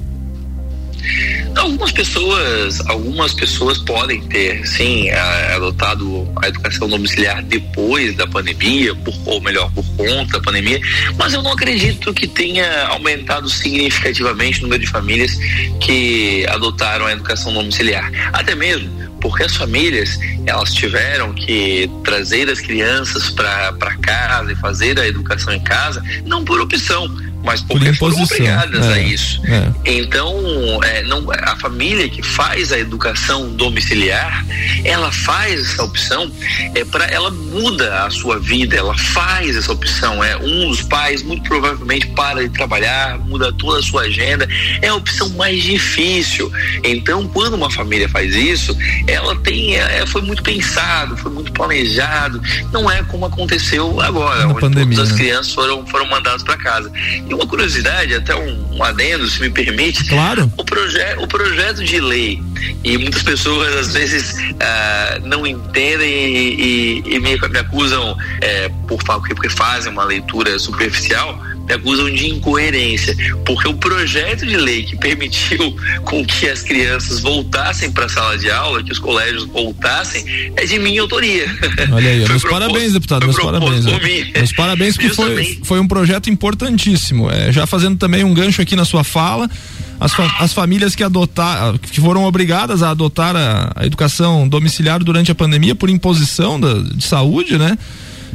Algumas 1.55 1.91
pessoas, 1.91 2.79
algumas 2.87 3.33
pessoas 3.33 3.77
podem 3.79 4.21
ter, 4.27 4.65
sim, 4.67 5.09
adotado 5.09 6.27
a 6.41 6.47
educação 6.47 6.87
domiciliar 6.87 7.43
depois 7.43 8.15
da 8.15 8.27
pandemia, 8.27 8.95
por, 8.95 9.13
ou 9.25 9.41
melhor, 9.41 9.71
por 9.71 9.85
conta 9.95 10.37
da 10.37 10.41
pandemia, 10.41 10.79
mas 11.17 11.33
eu 11.33 11.41
não 11.41 11.51
acredito 11.51 12.13
que 12.13 12.27
tenha 12.27 12.87
aumentado 12.87 13.49
significativamente 13.49 14.59
o 14.59 14.63
número 14.63 14.83
de 14.83 14.89
famílias 14.89 15.35
que 15.79 16.45
adotaram 16.49 17.05
a 17.05 17.11
educação 17.11 17.53
domiciliar. 17.53 18.11
Até 18.33 18.55
mesmo 18.55 19.09
porque 19.21 19.43
as 19.43 19.55
famílias 19.55 20.17
elas 20.45 20.73
tiveram 20.73 21.33
que 21.33 21.89
trazer 22.03 22.49
as 22.49 22.59
crianças 22.59 23.29
para 23.29 23.97
casa 24.01 24.51
e 24.51 24.55
fazer 24.55 24.99
a 24.99 25.07
educação 25.07 25.53
em 25.53 25.59
casa, 25.59 26.03
não 26.25 26.43
por 26.43 26.59
opção, 26.61 27.07
mas 27.43 27.61
Por 27.61 27.79
foram 27.95 28.21
obrigadas 28.21 28.85
é, 28.85 28.93
a 28.93 28.99
isso. 28.99 29.41
É. 29.45 29.71
Então, 29.85 30.33
é, 30.83 31.03
não, 31.03 31.25
a 31.31 31.55
família 31.55 32.07
que 32.09 32.21
faz 32.21 32.71
a 32.71 32.79
educação 32.79 33.49
domiciliar, 33.55 34.45
ela 34.83 35.11
faz 35.11 35.61
essa 35.61 35.83
opção, 35.83 36.31
é 36.75 36.83
para 36.83 37.05
ela 37.05 37.31
muda 37.31 38.05
a 38.05 38.09
sua 38.09 38.39
vida, 38.39 38.75
ela 38.75 38.97
faz 38.97 39.55
essa 39.55 39.71
opção. 39.71 40.23
É 40.23 40.37
um 40.37 40.69
dos 40.69 40.81
pais 40.81 41.23
muito 41.23 41.43
provavelmente 41.43 42.07
para 42.07 42.41
de 42.41 42.49
trabalhar, 42.49 43.17
muda 43.19 43.51
toda 43.53 43.79
a 43.79 43.81
sua 43.81 44.03
agenda, 44.03 44.47
é 44.81 44.87
a 44.87 44.95
opção 44.95 45.29
mais 45.29 45.63
difícil. 45.63 46.51
Então, 46.83 47.27
quando 47.27 47.53
uma 47.53 47.71
família 47.71 48.09
faz 48.09 48.35
isso, 48.35 48.77
ela 49.07 49.35
tem, 49.37 49.75
é, 49.75 50.05
foi 50.05 50.21
muito 50.21 50.43
pensado, 50.43 51.15
foi 51.17 51.31
muito 51.31 51.51
planejado. 51.53 52.41
Não 52.71 52.89
é 52.89 53.01
como 53.03 53.25
aconteceu 53.25 53.99
agora, 54.01 54.41
Na 54.41 54.47
onde 54.47 54.59
pandemia, 54.59 54.95
todas 54.95 55.11
as 55.11 55.17
né? 55.17 55.23
crianças 55.23 55.53
foram 55.53 55.85
foram 55.87 56.05
mandadas 56.07 56.43
para 56.43 56.57
casa. 56.57 56.91
E 57.29 57.33
uma 57.33 57.45
curiosidade, 57.45 58.15
até 58.15 58.35
um, 58.35 58.75
um 58.75 58.83
adendo, 58.83 59.27
se 59.27 59.39
me 59.39 59.49
permite. 59.49 60.03
Claro. 60.05 60.51
O, 60.57 60.65
proje 60.65 60.99
o 61.19 61.27
projeto 61.27 61.83
de 61.83 61.99
lei, 61.99 62.41
e 62.83 62.97
muitas 62.97 63.21
pessoas 63.23 63.75
às 63.75 63.93
vezes 63.93 64.35
ah, 64.59 65.19
não 65.23 65.45
entendem 65.45 66.09
e, 66.09 67.01
e, 67.07 67.15
e 67.15 67.19
me, 67.19 67.37
me, 67.37 67.59
acusam 67.59 68.17
é, 68.41 68.69
por 68.87 69.03
porque 69.03 69.49
fazem 69.49 69.91
uma 69.91 70.03
leitura 70.03 70.57
superficial 70.57 71.39
me 71.69 71.75
acusam 71.75 72.11
de 72.11 72.27
incoerência, 72.27 73.15
porque 73.45 73.67
o 73.67 73.75
projeto 73.75 74.45
de 74.45 74.57
lei 74.57 74.83
que 74.83 74.97
permitiu 74.97 75.75
com 76.03 76.25
que 76.25 76.49
as 76.49 76.63
crianças 76.63 77.19
voltassem 77.19 77.91
para 77.91 78.05
a 78.05 78.09
sala 78.09 78.37
de 78.37 78.49
aula, 78.49 78.83
que 78.83 78.91
os 78.91 78.97
colégios 78.99 79.45
voltassem, 79.45 80.25
é 80.55 80.65
de 80.65 80.79
minha 80.79 81.01
autoria. 81.01 81.45
Olha 81.91 82.09
aí, 82.09 82.25
meus 82.27 82.43
parabéns, 82.43 82.93
deputado, 82.93 83.25
meus 83.25 83.37
parabéns. 83.37 83.85
Meus 83.85 84.53
parabéns, 84.53 84.97
porque 84.97 85.13
foi, 85.13 85.59
foi 85.63 85.79
um 85.79 85.87
projeto 85.87 86.29
importantíssimo. 86.29 87.29
É, 87.29 87.51
já 87.51 87.67
fazendo 87.67 87.97
também 87.97 88.23
um 88.23 88.33
gancho 88.33 88.61
aqui 88.61 88.75
na 88.75 88.85
sua 88.85 89.03
fala, 89.03 89.47
as, 89.99 90.13
fa 90.13 90.37
as 90.39 90.53
famílias 90.53 90.95
que 90.95 91.03
adotar, 91.03 91.77
que 91.77 92.01
foram 92.01 92.23
obrigadas 92.23 92.81
a 92.81 92.89
adotar 92.89 93.35
a, 93.35 93.71
a 93.75 93.85
educação 93.85 94.47
domiciliar 94.47 95.03
durante 95.03 95.31
a 95.31 95.35
pandemia 95.35 95.75
por 95.75 95.89
imposição 95.89 96.59
da, 96.59 96.73
de 96.79 97.03
saúde, 97.03 97.57
né? 97.57 97.77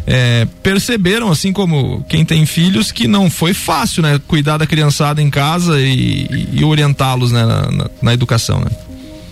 É, 0.06 0.46
perceberam, 0.62 1.30
assim 1.30 1.52
como 1.52 2.04
quem 2.08 2.24
tem 2.24 2.44
filhos, 2.46 2.92
que 2.92 3.08
não 3.08 3.30
foi 3.30 3.54
fácil, 3.54 4.02
né? 4.02 4.20
Cuidar 4.26 4.58
da 4.58 4.66
criançada 4.66 5.22
em 5.22 5.30
casa 5.30 5.80
e, 5.80 6.48
e 6.52 6.64
orientá-los 6.64 7.32
né, 7.32 7.44
na, 7.44 7.70
na, 7.70 7.90
na 8.02 8.14
educação, 8.14 8.60
né? 8.60 8.70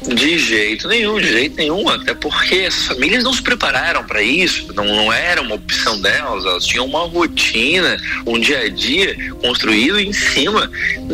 De 0.08 0.36
jeito 0.36 0.88
nenhum, 0.88 1.20
de 1.20 1.28
jeito 1.28 1.56
nenhum, 1.56 1.88
até 1.88 2.12
porque 2.12 2.56
as 2.66 2.86
famílias 2.86 3.22
não 3.22 3.32
se 3.32 3.40
prepararam 3.40 4.02
para 4.04 4.20
isso, 4.20 4.72
não, 4.74 4.84
não 4.84 5.12
era 5.12 5.40
uma 5.40 5.54
opção 5.54 6.00
delas, 6.00 6.44
elas 6.44 6.66
tinham 6.66 6.86
uma 6.86 7.06
rotina, 7.06 7.96
um 8.26 8.38
dia 8.38 8.60
a 8.60 8.68
dia 8.68 9.16
construído 9.40 10.00
em 10.00 10.12
cima 10.12 10.68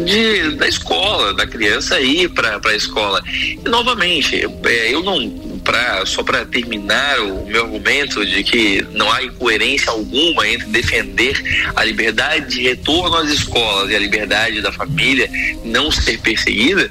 de, 0.06 0.52
da 0.56 0.66
escola, 0.66 1.34
da 1.34 1.46
criança 1.46 2.00
ir 2.00 2.30
para 2.30 2.58
a 2.64 2.74
escola. 2.74 3.22
E 3.26 3.58
novamente, 3.68 4.36
é, 4.64 4.94
eu 4.94 5.02
não 5.02 5.47
pra, 5.58 6.04
só 6.06 6.22
para 6.22 6.44
terminar 6.44 7.20
o 7.20 7.46
meu 7.46 7.64
argumento 7.64 8.24
de 8.24 8.42
que 8.42 8.86
não 8.92 9.10
há 9.10 9.22
incoerência 9.22 9.90
alguma 9.90 10.48
entre 10.48 10.66
defender 10.68 11.40
a 11.74 11.84
liberdade 11.84 12.56
de 12.56 12.62
retorno 12.62 13.16
às 13.16 13.30
escolas 13.30 13.90
e 13.90 13.96
a 13.96 13.98
liberdade 13.98 14.60
da 14.60 14.72
família 14.72 15.28
não 15.64 15.90
ser 15.90 16.18
perseguida, 16.18 16.90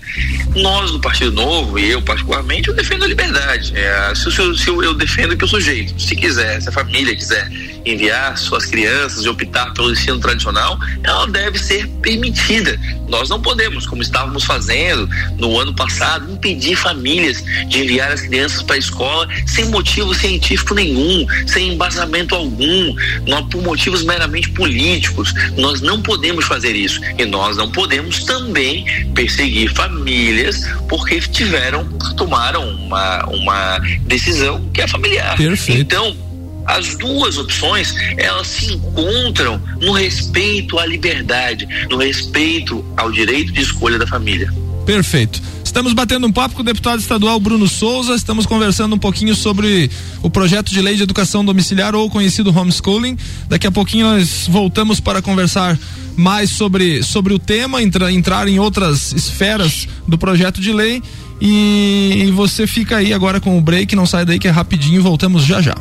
nós 0.55 0.91
do 0.91 1.00
Partido 1.00 1.31
Novo, 1.31 1.79
e 1.79 1.91
eu 1.91 2.01
particularmente, 2.01 2.69
eu 2.69 2.75
defendo 2.75 3.03
a 3.03 3.07
liberdade. 3.07 3.74
É, 3.75 4.13
se, 4.15 4.31
se 4.31 4.67
eu, 4.69 4.83
eu 4.83 4.93
defendo 4.93 5.36
que 5.36 5.45
o 5.45 5.47
sujeito, 5.47 6.00
se 6.00 6.15
quiser, 6.15 6.62
se 6.62 6.69
a 6.69 6.71
família 6.71 7.15
quiser 7.15 7.50
enviar 7.91 8.38
suas 8.38 8.65
crianças 8.65 9.24
e 9.24 9.29
optar 9.29 9.74
pelo 9.74 9.91
ensino 9.91 10.20
tradicional, 10.20 10.77
ela 11.03 11.27
deve 11.27 11.60
ser 11.60 11.88
permitida. 12.01 12.79
Nós 13.08 13.29
não 13.29 13.41
podemos, 13.41 13.86
como 13.86 14.01
estávamos 14.01 14.44
fazendo 14.44 15.08
no 15.38 15.60
ano 15.60 15.74
passado, 15.74 16.32
impedir 16.32 16.75
famílias 16.75 17.44
de 17.67 17.84
enviar 17.84 18.12
as 18.12 18.22
crianças 18.22 18.62
para 18.62 18.75
a 18.75 18.79
escola 18.79 19.27
sem 19.46 19.65
motivo 19.65 20.13
científico 20.13 20.74
nenhum, 20.74 21.25
sem 21.46 21.74
embasamento 21.74 22.36
algum, 22.36 22.96
não, 23.27 23.48
por 23.48 23.62
motivos 23.62 24.03
meramente 24.03 24.50
políticos. 24.50 25.34
Nós 25.58 25.82
não 25.82 26.01
podemos 26.01 26.46
fazer 26.46 26.75
isso. 26.75 27.00
E 27.17 27.25
nós 27.25 27.58
não 27.58 27.72
podemos 27.72 28.24
também 28.24 28.86
perseguir 29.13 29.74
famílias 29.74 30.62
porque 30.89 31.20
tiveram, 31.20 31.86
tomaram 32.15 32.67
uma, 32.70 33.25
uma 33.27 33.79
decisão 34.01 34.70
que 34.74 34.82
é 34.82 34.88
familiar. 34.88 35.38
Perfeito. 35.38 35.82
Então, 35.82 36.26
as 36.67 36.95
duas 36.95 37.38
opções 37.38 37.95
elas 38.17 38.47
se 38.47 38.74
encontram 38.74 39.62
no 39.81 39.93
respeito 39.93 40.77
à 40.77 40.86
liberdade, 40.86 41.67
no 41.89 41.97
respeito 41.97 42.86
ao 42.95 43.12
direito 43.12 43.51
de 43.53 43.62
escolha 43.62 43.97
da 43.97 44.05
família. 44.05 44.53
Perfeito. 44.86 45.41
Estamos 45.63 45.93
batendo 45.93 46.25
um 46.25 46.31
papo 46.31 46.55
com 46.55 46.62
o 46.62 46.65
deputado 46.65 47.00
estadual 47.00 47.39
Bruno 47.39 47.67
Souza, 47.67 48.15
estamos 48.15 48.45
conversando 48.45 48.95
um 48.95 48.97
pouquinho 49.00 49.36
sobre 49.36 49.91
o 50.24 50.29
projeto 50.29 50.71
de 50.71 50.81
lei 50.81 50.95
de 50.95 51.03
educação 51.03 51.43
domiciliar 51.43 51.93
ou 51.93 52.09
conhecido 52.09 52.57
homeschooling. 52.57 53.17
Daqui 53.47 53.67
a 53.67 53.71
pouquinho 53.71 54.07
nós 54.07 54.47
voltamos 54.47 55.00
para 55.00 55.21
conversar 55.21 55.77
mais 56.15 56.50
sobre, 56.50 57.03
sobre 57.03 57.33
o 57.33 57.38
tema, 57.38 57.83
entra, 57.83 58.12
entrar 58.12 58.47
em 58.47 58.59
outras 58.59 59.12
esferas 59.13 59.88
do 60.07 60.17
projeto 60.17 60.59
de 60.59 60.74
lei. 60.74 61.03
E, 61.39 62.32
você 62.36 62.65
fica 62.65 62.98
aí 62.98 63.13
agora 63.13 63.39
com 63.39 63.58
o 63.58 63.62
break, 63.62 63.96
não 63.96 64.06
sai 64.06 64.25
daí 64.25 64.39
que 64.39 64.48
é 64.48 64.51
rapidinho, 64.51 65.01
voltamos 65.01 65.44
já 65.44 65.62
já. 65.62 65.75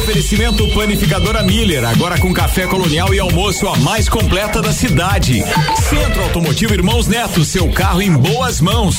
Oferecimento 0.00 0.66
Panificadora 0.74 1.44
Miller, 1.44 1.84
agora 1.84 2.18
com 2.18 2.34
café 2.34 2.66
colonial 2.66 3.14
e 3.14 3.20
almoço 3.20 3.68
a 3.68 3.76
mais 3.76 4.08
completa 4.08 4.60
da 4.60 4.72
cidade. 4.72 5.44
Centro 5.88 6.24
Automotivo 6.24 6.74
Irmãos 6.74 7.06
Neto, 7.06 7.44
seu 7.44 7.70
carro 7.70 8.02
em 8.02 8.10
boas 8.10 8.60
mãos. 8.60 8.96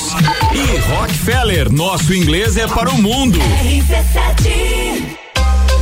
E 0.54 0.78
Rockefeller, 0.90 1.70
nosso 1.70 2.14
inglês 2.14 2.56
é 2.56 2.66
para 2.66 2.88
o 2.88 2.96
mundo. 2.96 3.38
RC7. 3.38 5.20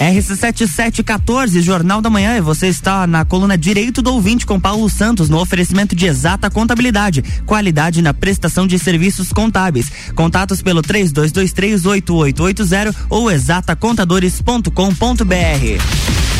RC7714, 0.00 1.60
Jornal 1.60 2.00
da 2.00 2.08
Manhã, 2.08 2.36
e 2.36 2.40
você 2.40 2.68
está 2.68 3.06
na 3.06 3.22
coluna 3.24 3.58
Direito 3.58 4.00
do 4.00 4.14
Ouvinte 4.14 4.46
com 4.46 4.58
Paulo 4.58 4.88
Santos, 4.88 5.28
no 5.28 5.38
oferecimento 5.38 5.94
de 5.94 6.06
exata 6.06 6.50
contabilidade, 6.50 7.22
qualidade 7.44 8.00
na 8.00 8.14
prestação 8.14 8.66
de 8.66 8.78
serviços 8.78 9.30
contábeis. 9.32 9.92
Contatos 10.14 10.62
pelo 10.62 10.80
32238880 10.82 12.94
ou 13.10 13.30
exatacontadores.com.br. 13.30 16.30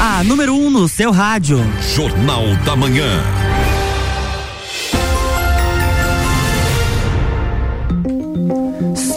A 0.00 0.22
número 0.22 0.54
1 0.54 0.66
um 0.66 0.70
no 0.70 0.88
seu 0.88 1.10
rádio. 1.10 1.58
Jornal 1.94 2.44
da 2.64 2.76
Manhã. 2.76 3.37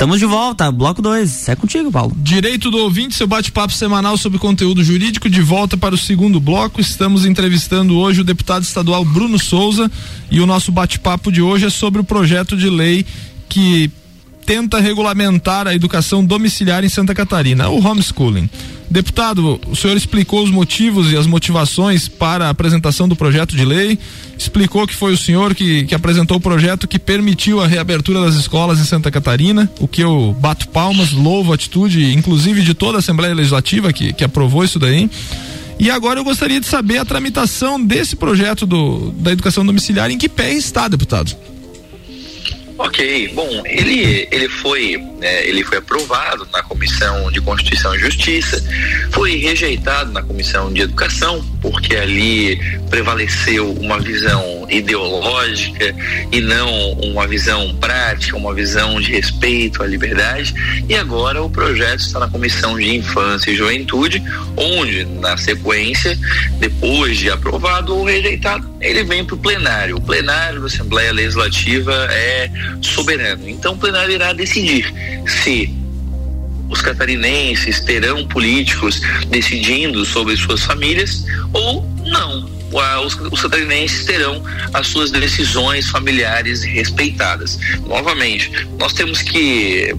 Estamos 0.01 0.17
de 0.17 0.25
volta, 0.25 0.71
bloco 0.71 0.99
2. 0.99 1.47
É 1.47 1.55
contigo, 1.55 1.91
Paulo. 1.91 2.11
Direito 2.17 2.71
do 2.71 2.79
ouvinte, 2.79 3.13
seu 3.13 3.27
bate-papo 3.27 3.71
semanal 3.71 4.17
sobre 4.17 4.39
conteúdo 4.39 4.83
jurídico, 4.83 5.29
de 5.29 5.41
volta 5.43 5.77
para 5.77 5.93
o 5.93 5.97
segundo 5.97 6.39
bloco. 6.39 6.81
Estamos 6.81 7.23
entrevistando 7.23 7.95
hoje 7.99 8.21
o 8.21 8.23
deputado 8.23 8.63
estadual 8.63 9.05
Bruno 9.05 9.37
Souza 9.37 9.91
e 10.31 10.39
o 10.39 10.47
nosso 10.47 10.71
bate-papo 10.71 11.31
de 11.31 11.39
hoje 11.39 11.67
é 11.67 11.69
sobre 11.69 12.01
o 12.01 12.03
projeto 12.03 12.57
de 12.57 12.67
lei 12.67 13.05
que 13.47 13.91
tenta 14.45 14.79
regulamentar 14.79 15.67
a 15.67 15.75
educação 15.75 16.23
domiciliar 16.23 16.83
em 16.83 16.89
Santa 16.89 17.13
Catarina, 17.13 17.69
o 17.69 17.85
homeschooling. 17.85 18.49
Deputado, 18.89 19.57
o 19.67 19.75
senhor 19.75 19.95
explicou 19.95 20.43
os 20.43 20.51
motivos 20.51 21.13
e 21.13 21.15
as 21.15 21.25
motivações 21.25 22.09
para 22.09 22.47
a 22.47 22.49
apresentação 22.49 23.07
do 23.07 23.15
projeto 23.15 23.55
de 23.55 23.63
lei, 23.63 23.97
explicou 24.37 24.85
que 24.85 24.93
foi 24.93 25.13
o 25.13 25.17
senhor 25.17 25.55
que, 25.55 25.85
que 25.85 25.95
apresentou 25.95 26.35
o 26.35 26.41
projeto 26.41 26.89
que 26.89 26.99
permitiu 26.99 27.61
a 27.61 27.67
reabertura 27.67 28.19
das 28.19 28.35
escolas 28.35 28.81
em 28.81 28.83
Santa 28.83 29.09
Catarina, 29.09 29.71
o 29.79 29.87
que 29.87 30.01
eu 30.01 30.35
bato 30.37 30.67
palmas, 30.67 31.13
louvo 31.13 31.53
a 31.53 31.55
atitude, 31.55 32.13
inclusive 32.13 32.63
de 32.63 32.73
toda 32.73 32.97
a 32.97 32.99
Assembleia 32.99 33.33
Legislativa 33.33 33.93
que, 33.93 34.11
que 34.11 34.25
aprovou 34.25 34.61
isso 34.61 34.77
daí. 34.77 35.09
E 35.79 35.89
agora 35.89 36.19
eu 36.19 36.23
gostaria 36.25 36.59
de 36.59 36.67
saber 36.67 36.97
a 36.97 37.05
tramitação 37.05 37.81
desse 37.81 38.15
projeto 38.17 38.65
do, 38.65 39.11
da 39.11 39.31
educação 39.31 39.65
domiciliar, 39.65 40.11
em 40.11 40.17
que 40.17 40.27
pé 40.27 40.53
está, 40.53 40.89
deputado? 40.89 41.33
Ok, 42.83 43.27
bom, 43.35 43.61
ele, 43.65 44.27
ele 44.31 44.49
foi 44.49 44.97
né, 45.21 45.47
ele 45.47 45.63
foi 45.63 45.77
aprovado 45.77 46.47
na 46.51 46.63
Comissão 46.63 47.31
de 47.31 47.39
Constituição 47.39 47.93
e 47.95 47.99
Justiça, 47.99 48.61
foi 49.11 49.37
rejeitado 49.37 50.11
na 50.11 50.23
Comissão 50.23 50.73
de 50.73 50.81
Educação, 50.81 51.45
porque 51.61 51.95
ali 51.95 52.57
prevaleceu 52.89 53.71
uma 53.73 53.99
visão 53.99 54.65
ideológica 54.67 55.95
e 56.31 56.41
não 56.41 56.93
uma 56.93 57.27
visão 57.27 57.75
prática, 57.75 58.35
uma 58.35 58.51
visão 58.53 58.99
de 58.99 59.11
respeito 59.11 59.83
à 59.83 59.85
liberdade. 59.85 60.55
E 60.89 60.95
agora 60.95 61.43
o 61.43 61.49
projeto 61.49 61.99
está 61.99 62.19
na 62.19 62.27
Comissão 62.27 62.75
de 62.75 62.95
Infância 62.95 63.51
e 63.51 63.55
Juventude, 63.55 64.23
onde, 64.57 65.05
na 65.05 65.37
sequência, 65.37 66.17
depois 66.57 67.17
de 67.17 67.29
aprovado 67.29 67.95
ou 67.95 68.05
rejeitado, 68.05 68.67
ele 68.81 69.03
vem 69.03 69.23
para 69.23 69.35
o 69.35 69.37
plenário. 69.37 69.97
O 69.97 70.01
plenário 70.01 70.61
da 70.61 70.65
Assembleia 70.65 71.13
Legislativa 71.13 71.93
é 72.09 72.49
soberano. 72.81 73.47
Então 73.47 73.73
o 73.73 73.77
plenário 73.77 74.13
irá 74.15 74.33
decidir 74.33 74.91
se 75.27 75.73
os 76.69 76.81
catarinenses 76.81 77.81
terão 77.81 78.25
políticos 78.27 79.01
decidindo 79.27 80.05
sobre 80.05 80.37
suas 80.37 80.63
famílias 80.63 81.25
ou 81.53 81.85
não. 82.05 82.49
Os, 83.05 83.15
os 83.15 83.41
catarinenses 83.41 84.05
terão 84.05 84.41
as 84.73 84.87
suas 84.87 85.11
decisões 85.11 85.89
familiares 85.89 86.63
respeitadas. 86.63 87.59
Novamente, 87.85 88.49
nós 88.79 88.93
temos 88.93 89.21
que 89.21 89.93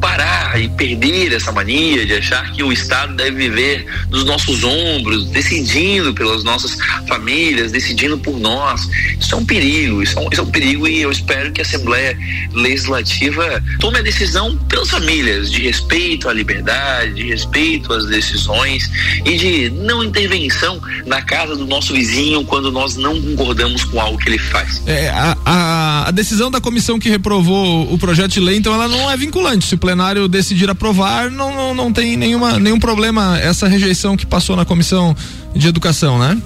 parar 0.00 0.41
e 0.58 0.68
perder 0.68 1.32
essa 1.32 1.50
mania 1.50 2.04
de 2.04 2.14
achar 2.14 2.52
que 2.52 2.62
o 2.62 2.72
Estado 2.72 3.14
deve 3.14 3.48
viver 3.48 3.86
nos 4.10 4.24
nossos 4.24 4.62
ombros, 4.64 5.30
decidindo 5.30 6.12
pelas 6.14 6.44
nossas 6.44 6.76
famílias, 7.08 7.72
decidindo 7.72 8.18
por 8.18 8.38
nós. 8.38 8.88
Isso 9.18 9.34
é 9.34 9.38
um 9.38 9.44
perigo, 9.44 10.02
isso 10.02 10.18
é 10.18 10.22
um, 10.22 10.28
isso 10.30 10.40
é 10.40 10.44
um 10.44 10.50
perigo 10.50 10.86
e 10.86 11.00
eu 11.00 11.10
espero 11.10 11.52
que 11.52 11.60
a 11.60 11.64
Assembleia 11.64 12.16
Legislativa 12.52 13.62
tome 13.80 13.98
a 13.98 14.02
decisão 14.02 14.56
pelas 14.68 14.90
famílias, 14.90 15.50
de 15.50 15.62
respeito 15.62 16.28
à 16.28 16.32
liberdade, 16.32 17.14
de 17.14 17.28
respeito 17.28 17.92
às 17.92 18.06
decisões 18.06 18.90
e 19.24 19.36
de 19.36 19.70
não 19.70 20.04
intervenção 20.04 20.80
na 21.06 21.22
casa 21.22 21.56
do 21.56 21.66
nosso 21.66 21.92
vizinho 21.92 22.44
quando 22.44 22.70
nós 22.70 22.96
não 22.96 23.20
concordamos 23.20 23.84
com 23.84 24.00
algo 24.00 24.18
que 24.18 24.28
ele 24.28 24.38
faz. 24.38 24.82
É, 24.86 25.08
a, 25.08 25.36
a, 25.44 26.08
a 26.08 26.10
decisão 26.10 26.50
da 26.50 26.60
comissão 26.60 26.98
que 26.98 27.08
reprovou 27.08 27.92
o 27.92 27.98
projeto 27.98 28.32
de 28.32 28.40
lei, 28.40 28.56
então, 28.56 28.74
ela 28.74 28.88
não 28.88 29.10
é 29.10 29.16
vinculante. 29.16 29.66
Se 29.66 29.74
o 29.74 29.78
plenário 29.78 30.28
decidir 30.28 30.41
aprovar, 30.70 31.30
não, 31.30 31.54
não, 31.54 31.74
não 31.74 31.92
tem 31.92 32.16
nenhuma, 32.16 32.58
nenhum 32.58 32.78
problema 32.78 33.38
essa 33.38 33.68
rejeição 33.68 34.16
que 34.16 34.26
passou 34.26 34.56
na 34.56 34.64
comissão 34.64 35.16
de 35.54 35.68
educação, 35.68 36.18
né? 36.18 36.40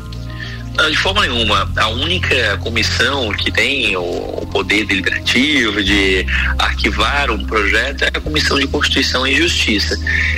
De 0.91 0.97
forma 0.99 1.27
nenhuma. 1.27 1.71
A 1.77 1.89
única 1.89 2.59
comissão 2.59 3.33
que 3.33 3.51
tem 3.51 3.97
o, 3.97 4.37
poder 4.57 4.87
deliberativo 4.87 5.83
de 5.83 6.25
arquivar 6.59 7.31
um 7.31 7.45
projeto 7.45 8.05
é 8.05 8.09
a 8.09 8.21
Comissão 8.21 8.59
de 8.59 8.67
Constituição 8.67 9.27
e 9.27 9.37
Justiça. 9.37 9.95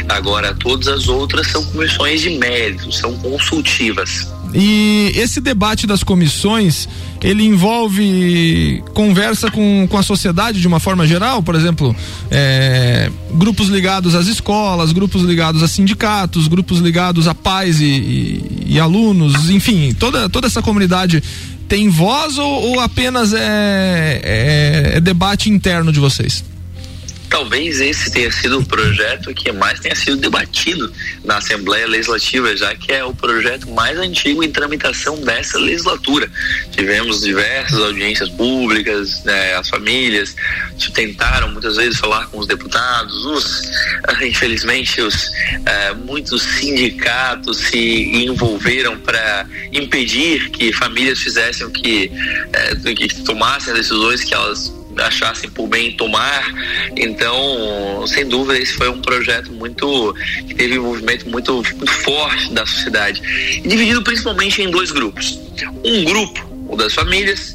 Agora, 0.09 0.55
todas 0.55 0.88
as 0.88 1.09
outras 1.09 1.47
são 1.47 1.64
comissões 1.66 2.21
de 2.23 2.31
mérito, 2.31 2.90
são 2.90 3.16
consultivas. 3.18 4.29
E 4.55 5.13
esse 5.15 5.41
debate 5.41 5.87
das 5.87 6.03
comissões, 6.03 6.89
ele 7.21 7.45
envolve 7.45 8.83
conversa 8.95 9.51
com, 9.51 9.87
com 9.89 9.99
a 9.99 10.03
sociedade 10.03 10.61
de 10.61 10.67
uma 10.67 10.81
forma 10.81 11.07
geral, 11.07 11.43
por 11.43 11.55
exemplo, 11.55 11.95
é, 12.31 13.11
grupos 13.33 13.69
ligados 13.69 14.15
às 14.15 14.27
escolas, 14.27 14.93
grupos 14.93 15.23
ligados 15.23 15.63
a 15.63 15.69
sindicatos, 15.69 16.49
grupos 16.49 16.79
ligados 16.79 17.29
a 17.29 17.35
pais 17.35 17.81
e, 17.81 17.85
e, 17.85 18.65
e 18.75 18.81
alunos, 18.81 19.51
enfim, 19.51 19.95
toda, 19.99 20.29
toda 20.29 20.47
essa 20.47 20.63
comunidade 20.63 21.23
tem 21.69 21.89
voz 21.91 22.39
ou, 22.39 22.71
ou 22.71 22.81
apenas 22.81 23.35
é, 23.35 24.21
é, 24.23 24.93
é 24.97 25.01
debate 25.01 25.51
interno 25.51 25.93
de 25.93 26.01
vocês? 26.01 26.43
Talvez 27.29 27.81
esse 27.81 28.11
tenha 28.11 28.31
sido 28.31 28.59
o 28.59 28.64
projeto 28.64 29.33
que 29.35 29.51
mais 29.53 29.81
tenha 29.81 29.95
sido 29.95 30.17
debatido 30.17 30.93
na 31.25 31.38
Assembleia 31.38 31.87
Legislativa, 31.87 32.57
já 32.57 32.75
que 32.75 32.93
é 32.93 33.05
o 33.05 33.14
projeto 33.14 33.69
mais 33.71 33.99
antigo 33.99 34.43
em 34.43 34.51
tramitação 34.51 35.21
dessa 35.21 35.59
legislatura. 35.59 36.31
Tivemos 36.73 37.21
diversas 37.21 37.79
audiências 37.79 38.29
públicas, 38.31 39.23
né, 39.25 39.55
as 39.55 39.69
famílias 39.69 40.35
tentaram 40.95 41.51
muitas 41.51 41.77
vezes 41.77 41.99
falar 41.99 42.27
com 42.27 42.38
os 42.38 42.47
deputados, 42.47 43.25
os, 43.25 43.62
infelizmente, 44.23 45.01
os 45.01 45.14
uh, 45.14 45.97
muitos 46.05 46.43
sindicatos 46.43 47.59
se 47.59 48.25
envolveram 48.25 48.99
para 49.01 49.47
impedir 49.73 50.51
que 50.51 50.73
famílias 50.73 51.19
fizessem 51.19 51.67
o 51.67 51.71
que, 51.71 52.11
uh, 52.87 52.95
que 52.95 53.23
tomassem 53.23 53.73
as 53.73 53.79
decisões 53.81 54.25
que 54.25 54.35
elas 54.35 54.73
achassem 55.07 55.51
por 55.51 55.69
bem 55.69 55.93
tomar. 55.93 56.45
Então, 56.97 58.07
sem 58.07 58.27
dúvida, 58.27 58.59
esse 58.59 58.75
foi 58.75 58.89
um 58.89 59.01
projeto 59.01 59.53
muito 59.53 60.15
que 60.47 60.55
teve 60.55 60.79
um 60.79 60.85
movimento 60.85 61.29
muito, 61.29 61.55
muito 61.55 61.93
forte 62.03 62.53
da 62.53 62.67
sociedade, 62.67 63.21
dividido 63.63 64.03
principalmente 64.03 64.63
em 64.63 64.71
dois 64.71 64.91
grupos. 64.91 65.39
Um 65.85 66.05
grupo, 66.05 66.67
o 66.69 66.77
das 66.77 66.95
famílias, 66.95 67.55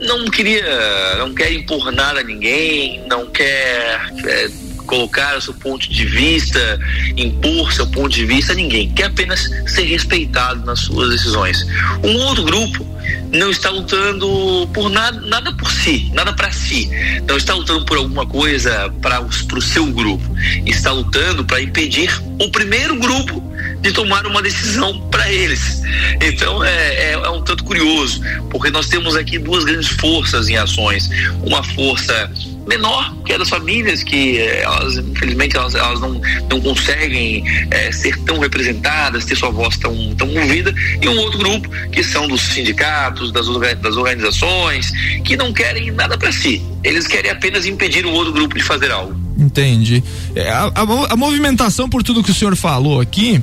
não 0.00 0.24
queria, 0.26 1.16
não 1.18 1.32
quer 1.32 1.52
impor 1.52 1.92
nada 1.92 2.20
a 2.20 2.22
ninguém, 2.22 3.04
não 3.06 3.30
quer 3.30 4.00
é, 4.26 4.50
colocar 4.86 5.36
o 5.36 5.40
seu 5.40 5.54
ponto 5.54 5.88
de 5.88 6.04
vista, 6.04 6.78
impor 7.16 7.72
seu 7.72 7.86
ponto 7.86 8.10
de 8.10 8.24
vista 8.24 8.52
a 8.52 8.56
ninguém, 8.56 8.90
quer 8.92 9.04
apenas 9.04 9.50
ser 9.66 9.84
respeitado 9.84 10.64
nas 10.64 10.80
suas 10.80 11.10
decisões. 11.10 11.66
Um 12.02 12.16
outro 12.16 12.44
grupo 12.44 12.86
não 13.32 13.50
está 13.50 13.70
lutando 13.70 14.68
por 14.72 14.90
nada, 14.90 15.20
nada 15.22 15.52
por 15.54 15.70
si, 15.70 16.10
nada 16.12 16.32
para 16.32 16.52
si. 16.52 16.90
Não 17.26 17.36
está 17.36 17.54
lutando 17.54 17.84
por 17.84 17.96
alguma 17.96 18.26
coisa 18.26 18.92
para 19.00 19.20
o 19.20 19.62
seu 19.62 19.86
grupo. 19.86 20.24
Está 20.66 20.92
lutando 20.92 21.44
para 21.44 21.60
impedir 21.60 22.10
o 22.38 22.50
primeiro 22.50 22.96
grupo 22.96 23.51
de 23.82 23.92
tomar 23.92 24.24
uma 24.26 24.40
decisão 24.40 24.98
para 25.10 25.30
eles. 25.30 25.82
Então 26.20 26.64
é, 26.64 26.94
é, 26.94 27.12
é, 27.12 27.30
um 27.30 27.42
tanto 27.42 27.64
curioso, 27.64 28.22
porque 28.48 28.70
nós 28.70 28.88
temos 28.88 29.16
aqui 29.16 29.38
duas 29.38 29.64
grandes 29.64 29.88
forças 29.88 30.48
em 30.48 30.56
ações. 30.56 31.10
Uma 31.44 31.62
força 31.62 32.30
menor, 32.66 33.14
que 33.24 33.32
é 33.32 33.38
das 33.38 33.48
famílias, 33.48 34.02
que 34.04 34.38
eh, 34.38 34.62
elas, 34.62 34.96
infelizmente, 34.96 35.56
elas, 35.56 35.74
elas 35.74 36.00
não, 36.00 36.20
não 36.48 36.60
conseguem 36.60 37.44
é, 37.70 37.90
ser 37.90 38.16
tão 38.20 38.38
representadas, 38.38 39.24
ter 39.24 39.36
sua 39.36 39.50
voz 39.50 39.76
tão, 39.76 40.14
tão 40.14 40.28
ouvida, 40.28 40.72
e 41.00 41.08
um 41.08 41.18
outro 41.18 41.38
grupo, 41.38 41.68
que 41.90 42.04
são 42.04 42.28
dos 42.28 42.40
sindicatos, 42.40 43.32
das, 43.32 43.46
das 43.78 43.96
organizações, 43.96 44.92
que 45.24 45.36
não 45.36 45.52
querem 45.52 45.90
nada 45.90 46.16
para 46.16 46.30
si. 46.30 46.62
Eles 46.84 47.06
querem 47.06 47.30
apenas 47.30 47.66
impedir 47.66 48.06
o 48.06 48.12
outro 48.12 48.32
grupo 48.32 48.56
de 48.56 48.62
fazer 48.62 48.92
algo. 48.92 49.20
Entendi. 49.36 50.02
É, 50.36 50.48
a, 50.50 50.72
a, 50.74 51.12
a 51.12 51.16
movimentação, 51.16 51.88
por 51.88 52.02
tudo 52.02 52.22
que 52.22 52.30
o 52.30 52.34
senhor 52.34 52.54
falou 52.54 53.00
aqui, 53.00 53.42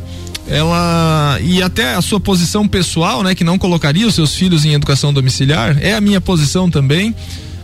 ela 0.49 1.37
e 1.41 1.61
até 1.61 1.95
a 1.95 2.01
sua 2.01 2.19
posição 2.19 2.67
pessoal, 2.67 3.23
né, 3.23 3.35
que 3.35 3.43
não 3.43 3.57
colocaria 3.57 4.07
os 4.07 4.15
seus 4.15 4.35
filhos 4.35 4.65
em 4.65 4.73
educação 4.73 5.13
domiciliar, 5.13 5.77
é 5.79 5.93
a 5.93 6.01
minha 6.01 6.19
posição 6.19 6.69
também 6.69 7.15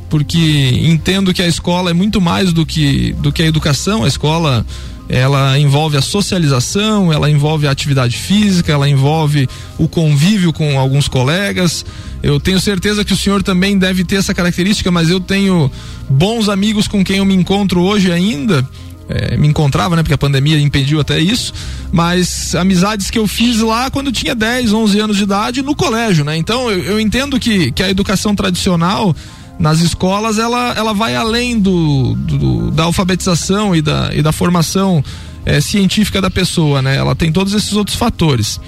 porque 0.10 0.69
entendo 0.84 1.34
que 1.34 1.41
a 1.41 1.48
escola 1.48 1.89
é 1.89 1.93
muito 1.93 2.21
mais 2.21 2.54
do 2.54 2.65
que, 2.65 3.13
do 3.19 3.32
que 3.32 3.41
a 3.41 3.45
educação. 3.45 4.04
A 4.04 4.08
escola 4.08 4.65
ela 5.08 5.58
envolve 5.60 5.98
a 5.98 6.02
socialização, 6.02 7.12
ela 7.12 7.30
envolve 7.30 7.67
a 7.67 7.71
atividade 7.71 8.17
física, 8.17 8.71
ela 8.71 8.89
envolve 8.89 9.48
o 9.78 9.88
convívio 9.88 10.52
com 10.54 10.80
alguns 10.80 11.08
colegas. 11.08 11.86
Eu 12.24 12.39
tenho 12.39 12.60
certeza 12.60 13.04
que 13.04 13.13
o 13.13 13.17
senhor 13.17 13.43
também 13.43 13.78
deve 13.78 14.04
ter 14.04 14.15
essa 14.15 14.34
característica, 14.34 14.89
mas 14.89 15.10
eu 15.10 15.19
tenho 15.19 15.69
bons 16.10 16.50
amigos 16.50 16.88
com 16.88 17.04
quem 17.04 17.17
eu 17.17 17.26
me 17.26 17.36
encontro 17.36 17.82
hoje 17.82 18.12
ainda. 18.12 18.67
É, 19.07 19.37
me 19.37 19.47
encontrava, 19.47 19.95
né? 19.95 20.01
Porque 20.01 20.15
a 20.15 20.17
pandemia 20.17 20.59
impediu 20.59 20.99
até 20.99 21.19
isso, 21.19 21.53
mas 21.91 22.55
amizades 22.55 23.11
que 23.11 23.19
eu 23.19 23.27
fiz 23.27 23.59
lá 23.59 23.91
quando 23.91 24.11
tinha 24.11 24.33
10, 24.33 24.73
11 24.73 24.99
anos 24.99 25.17
de 25.17 25.23
idade 25.23 25.61
no 25.61 25.75
colégio, 25.75 26.25
né? 26.25 26.35
Então 26.35 26.71
eu, 26.71 26.79
eu 26.83 26.99
entendo 26.99 27.39
que, 27.39 27.71
que 27.71 27.83
a 27.83 27.89
educação 27.89 28.35
tradicional 28.35 29.15
nas 29.59 29.79
escolas 29.79 30.39
ela, 30.39 30.73
ela 30.75 30.93
vai 30.93 31.15
além 31.15 31.59
do, 31.59 32.15
do 32.15 32.71
da 32.71 32.83
alfabetização 32.83 33.75
e 33.75 33.81
da, 33.81 34.09
e 34.13 34.21
da 34.21 34.31
formação 34.31 35.03
é, 35.45 35.61
científica 35.61 36.19
da 36.19 36.31
pessoa, 36.31 36.81
né? 36.81 36.95
Ela 36.95 37.15
tem 37.15 37.31
todos 37.31 37.53
esses 37.53 37.73
outros 37.73 37.95
fatores. 37.95 38.59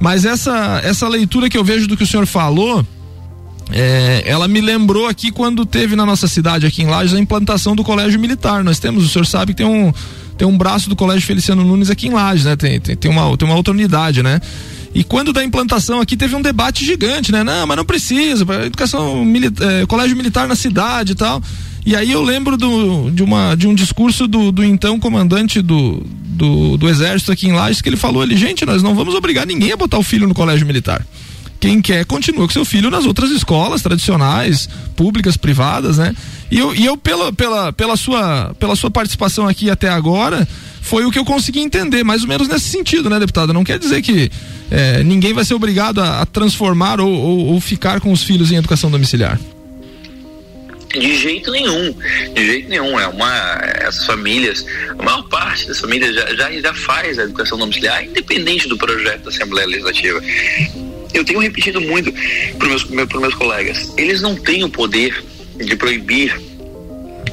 Mas 0.00 0.24
essa, 0.24 0.80
essa 0.84 1.08
leitura 1.08 1.48
que 1.48 1.58
eu 1.58 1.64
vejo 1.64 1.88
do 1.88 1.96
que 1.96 2.04
o 2.04 2.06
senhor 2.06 2.26
falou, 2.26 2.86
é, 3.70 4.22
ela 4.24 4.48
me 4.48 4.60
lembrou 4.60 5.06
aqui 5.06 5.30
quando 5.30 5.66
teve 5.66 5.94
na 5.94 6.06
nossa 6.06 6.26
cidade, 6.26 6.66
aqui 6.66 6.82
em 6.82 6.86
Lages, 6.86 7.14
a 7.14 7.20
implantação 7.20 7.76
do 7.76 7.84
colégio 7.84 8.18
militar. 8.18 8.64
Nós 8.64 8.78
temos, 8.78 9.04
o 9.04 9.08
senhor 9.08 9.26
sabe 9.26 9.52
que 9.52 9.58
tem 9.58 9.66
um, 9.66 9.92
tem 10.36 10.46
um 10.48 10.56
braço 10.56 10.88
do 10.88 10.96
colégio 10.96 11.26
Feliciano 11.26 11.64
Nunes 11.64 11.90
aqui 11.90 12.08
em 12.08 12.12
Lages, 12.12 12.44
né? 12.44 12.56
Tem, 12.56 12.80
tem, 12.80 12.96
tem, 12.96 13.10
uma, 13.10 13.36
tem 13.36 13.46
uma 13.46 13.56
outra 13.56 13.72
unidade, 13.72 14.22
né? 14.22 14.40
E 14.94 15.04
quando 15.04 15.32
da 15.32 15.44
implantação 15.44 16.00
aqui 16.00 16.16
teve 16.16 16.34
um 16.34 16.40
debate 16.40 16.84
gigante, 16.84 17.30
né? 17.30 17.44
Não, 17.44 17.66
mas 17.66 17.76
não 17.76 17.84
precisa, 17.84 18.44
educação 18.64 19.24
é, 19.60 19.86
colégio 19.86 20.16
militar 20.16 20.48
na 20.48 20.54
cidade 20.54 21.12
e 21.12 21.14
tal. 21.14 21.42
E 21.84 21.94
aí 21.94 22.10
eu 22.10 22.22
lembro 22.22 22.56
do, 22.56 23.10
de, 23.10 23.22
uma, 23.22 23.54
de 23.54 23.66
um 23.66 23.74
discurso 23.74 24.26
do, 24.26 24.50
do 24.50 24.64
então 24.64 24.98
comandante 24.98 25.60
do, 25.60 26.02
do, 26.04 26.76
do 26.76 26.88
exército 26.88 27.32
aqui 27.32 27.48
em 27.48 27.52
Lages 27.52 27.82
que 27.82 27.88
ele 27.88 27.96
falou 27.96 28.22
ali, 28.22 28.36
gente, 28.36 28.64
nós 28.64 28.82
não 28.82 28.94
vamos 28.94 29.14
obrigar 29.14 29.46
ninguém 29.46 29.72
a 29.72 29.76
botar 29.76 29.98
o 29.98 30.02
filho 30.02 30.26
no 30.26 30.34
colégio 30.34 30.66
militar. 30.66 31.06
Quem 31.60 31.82
quer 31.82 32.04
continua 32.04 32.46
com 32.46 32.52
seu 32.52 32.64
filho 32.64 32.90
nas 32.90 33.04
outras 33.04 33.30
escolas 33.30 33.82
tradicionais, 33.82 34.68
públicas, 34.96 35.36
privadas, 35.36 35.98
né? 35.98 36.14
E 36.50 36.58
eu, 36.58 36.74
e 36.74 36.86
eu 36.86 36.96
pela, 36.96 37.32
pela, 37.32 37.72
pela, 37.72 37.96
sua, 37.96 38.54
pela 38.58 38.76
sua 38.76 38.90
participação 38.90 39.46
aqui 39.48 39.68
até 39.68 39.88
agora, 39.88 40.46
foi 40.80 41.04
o 41.04 41.10
que 41.10 41.18
eu 41.18 41.24
consegui 41.24 41.60
entender, 41.60 42.04
mais 42.04 42.22
ou 42.22 42.28
menos 42.28 42.48
nesse 42.48 42.68
sentido, 42.68 43.10
né, 43.10 43.18
deputada? 43.18 43.52
Não 43.52 43.64
quer 43.64 43.78
dizer 43.78 44.00
que 44.02 44.30
é, 44.70 45.02
ninguém 45.02 45.32
vai 45.32 45.44
ser 45.44 45.54
obrigado 45.54 46.00
a, 46.00 46.22
a 46.22 46.26
transformar 46.26 47.00
ou, 47.00 47.12
ou, 47.12 47.46
ou 47.46 47.60
ficar 47.60 48.00
com 48.00 48.12
os 48.12 48.22
filhos 48.22 48.52
em 48.52 48.56
educação 48.56 48.90
domiciliar. 48.90 49.38
De 50.88 51.14
jeito 51.16 51.50
nenhum, 51.50 51.94
de 52.34 52.46
jeito 52.46 52.68
nenhum. 52.70 52.98
É 52.98 53.06
uma, 53.08 53.30
essas 53.82 54.06
famílias, 54.06 54.64
a 54.98 55.02
maior 55.02 55.22
parte 55.24 55.66
das 55.66 55.78
famílias 55.80 56.14
já, 56.14 56.34
já, 56.34 56.52
já 56.52 56.74
faz 56.74 57.18
a 57.18 57.24
educação 57.24 57.58
domiciliar, 57.58 58.04
independente 58.04 58.66
do 58.68 58.78
projeto 58.78 59.24
da 59.24 59.30
Assembleia 59.30 59.66
Legislativa. 59.66 60.20
Eu 61.12 61.24
tenho 61.24 61.38
repetido 61.38 61.80
muito 61.80 62.12
para 62.58 62.68
os 62.68 62.84
meus, 62.84 63.08
meus 63.08 63.34
colegas: 63.34 63.92
eles 63.96 64.20
não 64.20 64.34
têm 64.34 64.64
o 64.64 64.68
poder 64.68 65.24
de 65.56 65.76
proibir 65.76 66.47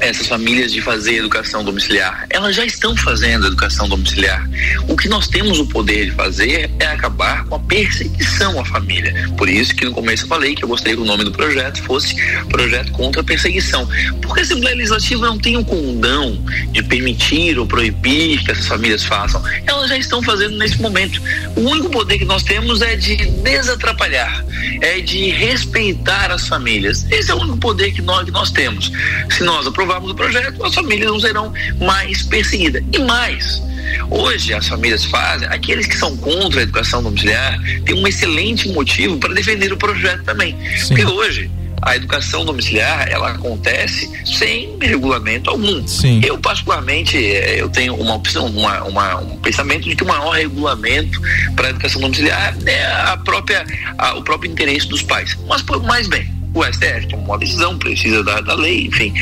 essas 0.00 0.26
famílias 0.26 0.72
de 0.72 0.80
fazer 0.80 1.16
educação 1.16 1.64
domiciliar. 1.64 2.26
Elas 2.30 2.54
já 2.56 2.64
estão 2.64 2.96
fazendo 2.96 3.46
educação 3.46 3.88
domiciliar. 3.88 4.48
O 4.88 4.96
que 4.96 5.08
nós 5.08 5.28
temos 5.28 5.58
o 5.58 5.66
poder 5.66 6.06
de 6.06 6.12
fazer 6.12 6.70
é 6.78 6.86
acabar 6.86 7.44
com 7.44 7.56
a 7.56 7.58
perseguição 7.60 8.58
à 8.60 8.64
família. 8.64 9.14
Por 9.36 9.48
isso 9.48 9.74
que 9.74 9.84
no 9.84 9.92
começo 9.92 10.24
eu 10.24 10.28
falei 10.28 10.54
que 10.54 10.64
eu 10.64 10.68
gostaria 10.68 10.96
que 10.96 11.02
o 11.02 11.06
nome 11.06 11.24
do 11.24 11.32
projeto 11.32 11.82
fosse 11.82 12.16
Projeto 12.48 12.92
contra 12.92 13.20
a 13.20 13.24
Perseguição. 13.24 13.88
Porque 14.20 14.40
a 14.40 14.42
Assembleia 14.42 14.76
Legislativa 14.76 15.26
não 15.26 15.38
tem 15.38 15.56
o 15.56 15.64
condão 15.64 16.42
de 16.70 16.82
permitir 16.82 17.58
ou 17.58 17.66
proibir 17.66 18.42
que 18.44 18.50
essas 18.50 18.66
famílias 18.66 19.04
façam. 19.04 19.42
Elas 19.66 19.88
já 19.88 19.96
estão 19.96 20.22
fazendo 20.22 20.56
nesse 20.56 20.80
momento. 20.80 21.20
O 21.56 21.60
único 21.60 21.90
poder 21.90 22.18
que 22.18 22.24
nós 22.24 22.42
temos 22.42 22.82
é 22.82 22.96
de 22.96 23.16
desatrapalhar, 23.16 24.44
é 24.80 25.00
de 25.00 25.30
respeitar 25.30 26.30
as 26.30 26.48
famílias. 26.48 27.06
Esse 27.10 27.30
é 27.30 27.34
o 27.34 27.38
único 27.38 27.58
poder 27.58 27.92
que 27.92 28.02
nós, 28.02 28.24
que 28.24 28.30
nós 28.30 28.50
temos. 28.50 28.90
Se 29.30 29.42
nós 29.42 29.66
aprovarmos 29.66 29.95
aprovarmos 29.96 30.10
o 30.10 30.14
projeto, 30.14 30.64
as 30.64 30.74
famílias 30.74 31.10
não 31.10 31.20
serão 31.20 31.52
mais 31.80 32.22
perseguidas. 32.22 32.82
E 32.92 32.98
mais, 33.00 33.62
Hoje 34.10 34.52
as 34.52 34.66
famílias 34.66 35.04
fazem, 35.04 35.48
aqueles 35.48 35.86
que 35.86 35.96
são 35.96 36.16
contra 36.16 36.60
a 36.60 36.62
educação 36.64 37.02
domiciliar 37.02 37.58
têm 37.84 37.94
um 37.94 38.06
excelente 38.06 38.68
motivo 38.68 39.16
para 39.16 39.32
defender 39.32 39.72
o 39.72 39.76
projeto 39.76 40.24
também. 40.24 40.56
Sim. 40.76 40.88
Porque 40.88 41.04
hoje 41.04 41.50
a 41.82 41.94
educação 41.94 42.44
domiciliar 42.44 43.08
ela 43.08 43.30
acontece 43.30 44.10
sem 44.24 44.76
regulamento 44.80 45.50
algum. 45.50 45.86
Sim. 45.86 46.20
Eu 46.24 46.36
particularmente 46.36 47.16
eh, 47.16 47.60
eu 47.60 47.68
tenho 47.68 47.94
uma 47.94 48.14
opção, 48.16 48.46
uma, 48.46 48.82
uma, 48.82 49.16
um 49.18 49.36
pensamento 49.38 49.88
de 49.88 49.94
que 49.94 50.02
o 50.02 50.06
maior 50.06 50.30
regulamento 50.30 51.20
para 51.54 51.68
a 51.68 51.70
educação 51.70 52.00
domiciliar 52.00 52.56
é 52.66 52.84
a 52.84 53.16
própria, 53.18 53.64
a, 53.98 54.14
o 54.14 54.22
próprio 54.22 54.50
interesse 54.50 54.88
dos 54.88 55.02
pais. 55.02 55.38
Mas 55.46 55.62
mais 55.84 56.08
bem, 56.08 56.28
o 56.58 56.64
STF 56.64 57.08
tomou 57.08 57.26
uma 57.26 57.38
decisão, 57.38 57.78
precisa 57.78 58.22
da, 58.22 58.40
da 58.40 58.54
lei, 58.54 58.86
enfim. 58.86 59.12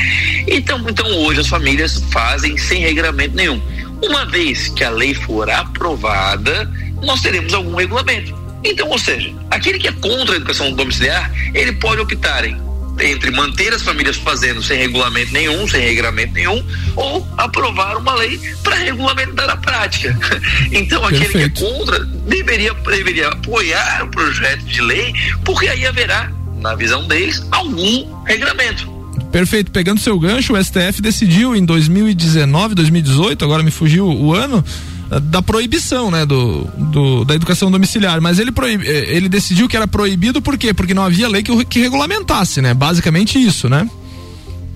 Então, 0.47 0.83
então 0.87 1.07
hoje 1.19 1.41
as 1.41 1.47
famílias 1.47 2.01
fazem 2.11 2.57
sem 2.57 2.81
regramento 2.81 3.35
nenhum. 3.35 3.61
Uma 4.03 4.25
vez 4.25 4.67
que 4.69 4.83
a 4.83 4.89
lei 4.89 5.13
for 5.13 5.49
aprovada, 5.49 6.69
nós 7.03 7.21
teremos 7.21 7.53
algum 7.53 7.75
regulamento. 7.75 8.35
Então, 8.63 8.89
ou 8.89 8.97
seja, 8.97 9.33
aquele 9.51 9.77
que 9.77 9.87
é 9.87 9.91
contra 9.91 10.33
a 10.33 10.37
educação 10.37 10.71
domiciliar, 10.73 11.31
ele 11.53 11.73
pode 11.73 12.01
optar 12.01 12.45
em 12.45 12.65
entre 12.99 13.31
manter 13.31 13.73
as 13.73 13.81
famílias 13.81 14.15
fazendo 14.15 14.63
sem 14.63 14.77
regulamento 14.77 15.33
nenhum, 15.33 15.67
sem 15.67 15.81
regramento 15.81 16.33
nenhum, 16.33 16.65
ou 16.95 17.27
aprovar 17.37 17.97
uma 17.97 18.13
lei 18.15 18.39
para 18.63 18.75
regulamentar 18.75 19.49
a 19.49 19.57
prática. 19.57 20.15
Então, 20.71 21.05
aquele 21.05 21.27
Perfeito. 21.27 21.53
que 21.53 21.65
é 21.65 21.69
contra 21.69 22.05
deveria, 22.05 22.73
deveria 22.73 23.27
apoiar 23.29 24.03
o 24.03 24.07
projeto 24.07 24.63
de 24.63 24.81
lei, 24.81 25.13
porque 25.43 25.67
aí 25.67 25.85
haverá 25.85 26.31
na 26.65 26.75
visão 26.75 27.07
deles, 27.07 27.45
algum 27.51 28.23
regramento. 28.25 28.91
Perfeito. 29.31 29.71
Pegando 29.71 29.99
seu 29.99 30.17
gancho, 30.19 30.53
o 30.53 30.63
STF 30.63 31.01
decidiu 31.01 31.55
em 31.55 31.63
2019, 31.63 32.73
2018, 32.75 33.43
agora 33.43 33.61
me 33.61 33.71
fugiu 33.71 34.07
o 34.07 34.33
ano, 34.33 34.63
eh, 35.11 35.19
da 35.19 35.41
proibição, 35.41 36.09
né, 36.09 36.25
do, 36.25 36.63
do, 36.63 37.25
da 37.25 37.35
educação 37.35 37.69
domiciliar, 37.69 38.19
mas 38.19 38.39
ele 38.39 38.51
proib, 38.51 38.81
eh, 38.83 39.15
ele 39.15 39.29
decidiu 39.29 39.67
que 39.67 39.77
era 39.77 39.87
proibido 39.87 40.41
por 40.41 40.57
quê? 40.57 40.73
Porque 40.73 40.93
não 40.93 41.03
havia 41.03 41.27
lei 41.27 41.43
que, 41.43 41.65
que 41.65 41.79
regulamentasse, 41.79 42.61
né? 42.61 42.73
Basicamente 42.73 43.37
isso, 43.41 43.69
né? 43.69 43.89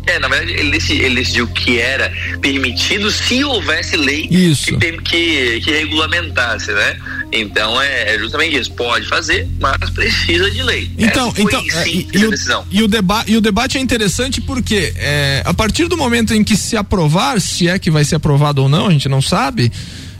É, 0.05 0.17
na 0.17 0.27
verdade, 0.27 0.53
ele 0.53 0.71
decidiu, 0.71 1.05
ele 1.05 1.15
decidiu 1.15 1.47
que 1.47 1.77
era 1.79 2.11
permitido 2.41 3.11
se 3.11 3.43
houvesse 3.43 3.95
lei 3.95 4.27
isso. 4.31 4.77
Que, 4.77 4.91
que, 4.93 5.61
que 5.61 5.71
regulamentasse, 5.71 6.71
né? 6.71 6.97
Então 7.31 7.79
é, 7.79 8.15
é, 8.15 8.19
justamente 8.19 8.57
isso, 8.57 8.71
pode 8.71 9.07
fazer, 9.07 9.47
mas 9.59 9.89
precisa 9.91 10.49
de 10.49 10.63
lei. 10.63 10.89
Então, 10.97 11.31
foi, 11.31 11.43
então 11.43 11.61
sim, 11.61 12.07
é, 12.11 12.17
e, 12.17 12.25
o, 12.25 12.33
e, 12.71 12.83
o 12.83 12.87
deba 12.87 13.23
e 13.27 13.37
o 13.37 13.41
debate 13.41 13.77
é 13.77 13.81
interessante 13.81 14.41
porque 14.41 14.93
é, 14.95 15.43
a 15.45 15.53
partir 15.53 15.87
do 15.87 15.95
momento 15.95 16.33
em 16.33 16.43
que 16.43 16.57
se 16.57 16.75
aprovar, 16.75 17.39
se 17.39 17.67
é 17.67 17.77
que 17.77 17.91
vai 17.91 18.03
ser 18.03 18.15
aprovado 18.15 18.63
ou 18.63 18.69
não, 18.69 18.87
a 18.87 18.91
gente 18.91 19.07
não 19.07 19.21
sabe. 19.21 19.71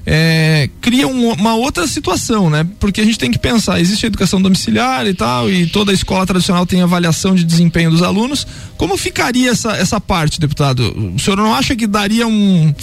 É, 0.06 0.70
cria 0.82 1.08
um, 1.08 1.34
uma 1.34 1.56
outra 1.56 1.86
situação, 1.86 2.50
né? 2.50 2.66
Porque 2.80 3.02
a 3.02 3.04
gente 3.04 3.20
tem 3.20 3.32
que 3.32 3.38
pensar, 3.38 3.80
existe 3.80 4.06
a 4.06 4.08
educação 4.08 4.42
domiciliar 4.42 5.06
e 5.06 5.14
tal, 5.14 5.50
e 5.50 5.68
toda 5.68 5.94
escola 5.94 6.26
tradicional 6.26 6.66
tem 6.66 6.82
avaliação 6.82 7.36
de 7.36 7.44
desempenho 7.44 7.92
dos 7.92 8.02
alunos. 8.02 8.48
Como 8.78 8.98
ficaria 8.98 9.52
essa, 9.52 9.74
essa 9.74 10.00
parte, 10.00 10.40
deputado? 10.40 11.14
O 11.16 11.20
senhor 11.20 11.38
não 11.38 11.54
acha 11.54 11.76
que 11.76 11.86
daria 11.86 12.26
um, 12.26 12.74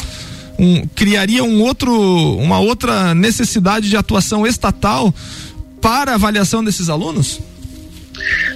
um, 0.58 0.86
criaria 0.94 1.42
um 1.42 1.60
outro, 1.62 1.92
uma 2.36 2.58
outra 2.58 3.14
necessidade 3.14 3.88
de 3.88 3.96
atuação 3.96 4.46
estatal 4.46 5.12
para 5.80 6.14
avaliação 6.14 6.62
desses 6.62 6.88
alunos? 6.88 7.40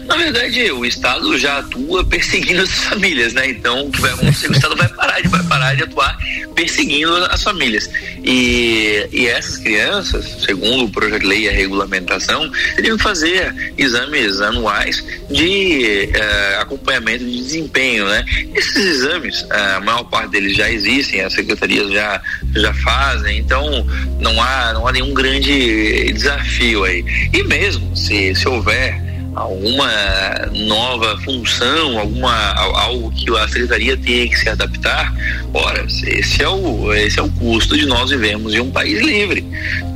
Na 0.07 0.17
verdade, 0.17 0.73
o 0.73 0.85
Estado 0.85 1.39
já 1.39 1.59
atua 1.59 2.05
perseguindo 2.05 2.63
as 2.63 2.71
famílias, 2.71 3.33
né? 3.33 3.51
Então, 3.51 3.87
o 3.87 3.91
vai 4.01 4.13
acontecer? 4.13 4.49
O 4.49 4.53
Estado 4.53 4.77
vai 4.77 4.89
parar, 5.11 5.21
de, 5.21 5.49
parar 5.49 5.75
de 5.75 5.83
atuar 5.83 6.19
perseguindo 6.55 7.15
as 7.31 7.43
famílias. 7.43 7.91
E, 8.23 9.09
e 9.13 9.27
essas 9.27 9.59
crianças, 9.59 10.43
segundo 10.45 10.85
o 10.85 10.91
projeto 10.91 11.23
de 11.23 11.27
lei 11.27 11.43
e 11.45 11.49
a 11.49 11.53
regulamentação, 11.53 12.51
teriam 12.77 12.97
que 12.97 13.03
fazer 13.03 13.55
exames 13.79 14.41
anuais 14.41 15.05
de 15.31 16.11
uh, 16.15 16.61
acompanhamento 16.61 17.25
de 17.25 17.43
desempenho, 17.43 18.07
né? 18.07 18.25
Esses 18.55 18.77
exames, 18.77 19.47
a 19.51 19.81
maior 19.81 20.05
parte 20.05 20.31
deles 20.33 20.57
já 20.57 20.71
existem, 20.71 21.23
as 21.23 21.33
secretarias 21.33 21.91
já, 21.91 22.21
já 22.55 22.75
fazem, 22.75 23.39
então 23.39 23.87
não 24.21 24.41
há, 24.43 24.73
não 24.75 24.87
há 24.87 24.93
nenhum 24.93 25.15
grande 25.15 26.13
desafio 26.13 26.85
aí. 26.85 27.05
E 27.33 27.43
mesmo 27.45 27.97
se, 27.97 28.35
se 28.35 28.47
houver 28.47 29.10
alguma 29.35 29.89
nova 30.53 31.19
função, 31.21 31.99
alguma 31.99 32.53
algo 32.55 33.11
que 33.13 33.31
a 33.37 33.47
secretaria 33.49 33.97
tem 33.97 34.29
que 34.29 34.39
se 34.39 34.49
adaptar, 34.49 35.13
ora, 35.55 35.87
esse 36.07 36.43
é 36.43 36.49
o 36.49 36.93
esse 36.93 37.19
é 37.19 37.23
o 37.23 37.31
custo 37.31 37.77
de 37.77 37.87
nós 37.87 38.11
vivemos 38.11 38.55
em 38.55 38.61
um 38.61 38.71
país 38.71 39.01
livre. 39.01 39.45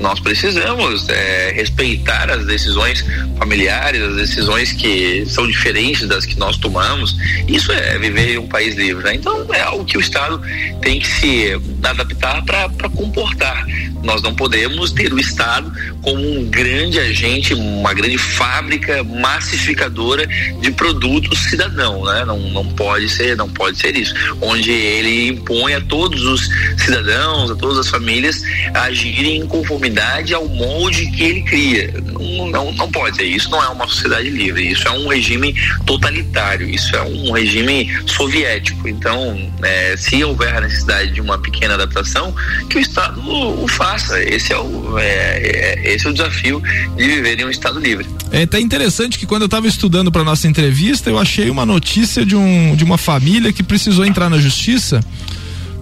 Nós 0.00 0.20
precisamos 0.20 1.08
é, 1.08 1.52
respeitar 1.52 2.30
as 2.30 2.46
decisões 2.46 3.04
familiares, 3.38 4.02
as 4.02 4.16
decisões 4.16 4.72
que 4.72 5.24
são 5.26 5.46
diferentes 5.46 6.06
das 6.06 6.24
que 6.26 6.38
nós 6.38 6.56
tomamos. 6.56 7.16
Isso 7.48 7.72
é 7.72 7.98
viver 7.98 8.34
em 8.34 8.38
um 8.38 8.46
país 8.46 8.74
livre. 8.74 9.04
Né? 9.04 9.14
Então 9.14 9.46
é 9.52 9.62
algo 9.62 9.84
que 9.84 9.96
o 9.96 10.00
Estado 10.00 10.40
tem 10.80 10.98
que 10.98 11.06
se 11.06 11.52
adaptar 11.82 12.44
para 12.44 12.88
comportar. 12.90 13.66
Nós 14.02 14.20
não 14.20 14.34
podemos 14.34 14.92
ter 14.92 15.12
o 15.12 15.18
Estado 15.18 15.72
como 16.02 16.20
um 16.20 16.44
grande 16.50 17.00
agente, 17.00 17.54
uma 17.54 17.94
grande 17.94 18.18
fábrica 18.18 19.02
massificadora 19.24 20.26
de 20.60 20.70
produtos 20.72 21.38
cidadão, 21.44 22.04
né? 22.04 22.24
Não, 22.26 22.38
não 22.50 22.66
pode 22.66 23.08
ser, 23.08 23.36
não 23.36 23.48
pode 23.48 23.78
ser 23.78 23.96
isso, 23.96 24.14
onde 24.40 24.70
ele 24.70 25.28
impõe 25.28 25.74
a 25.74 25.80
todos 25.80 26.22
os 26.24 26.48
cidadãos, 26.76 27.50
a 27.50 27.56
todas 27.56 27.78
as 27.78 27.88
famílias 27.88 28.42
agirem 28.74 29.38
em 29.38 29.46
conformidade 29.46 30.34
ao 30.34 30.46
molde 30.46 31.06
que 31.12 31.22
ele 31.22 31.42
cria. 31.42 31.94
Não, 32.12 32.50
não, 32.50 32.72
não 32.72 32.90
pode 32.90 33.16
ser 33.16 33.24
isso, 33.24 33.50
não 33.50 33.62
é 33.62 33.68
uma 33.68 33.88
sociedade 33.88 34.28
livre, 34.28 34.70
isso 34.70 34.86
é 34.86 34.90
um 34.90 35.08
regime 35.08 35.54
totalitário, 35.86 36.68
isso 36.68 36.94
é 36.94 37.02
um 37.02 37.32
regime 37.32 37.90
soviético. 38.06 38.86
Então, 38.86 39.50
é, 39.62 39.96
se 39.96 40.22
houver 40.22 40.54
a 40.54 40.60
necessidade 40.60 41.12
de 41.12 41.20
uma 41.20 41.38
pequena 41.38 41.74
adaptação, 41.74 42.34
que 42.68 42.76
o 42.76 42.80
Estado 42.80 43.14
o, 43.20 43.64
o 43.64 43.68
faça. 43.68 44.22
Esse 44.22 44.52
é 44.52 44.58
o, 44.58 44.98
é, 44.98 45.04
é, 45.04 45.94
esse 45.94 46.06
é 46.06 46.10
o 46.10 46.12
desafio 46.12 46.62
de 46.96 47.06
viver 47.06 47.40
em 47.40 47.44
um 47.44 47.50
Estado 47.50 47.78
livre. 47.78 48.06
É 48.30 48.42
até 48.42 48.60
interessante 48.60 49.13
que 49.18 49.26
quando 49.26 49.42
eu 49.42 49.46
estava 49.46 49.66
estudando 49.66 50.10
para 50.10 50.24
nossa 50.24 50.46
entrevista, 50.48 51.10
eu 51.10 51.18
achei 51.18 51.50
uma 51.50 51.66
notícia 51.66 52.24
de, 52.24 52.36
um, 52.36 52.74
de 52.76 52.84
uma 52.84 52.98
família 52.98 53.52
que 53.52 53.62
precisou 53.62 54.04
entrar 54.04 54.28
na 54.28 54.38
justiça 54.38 55.00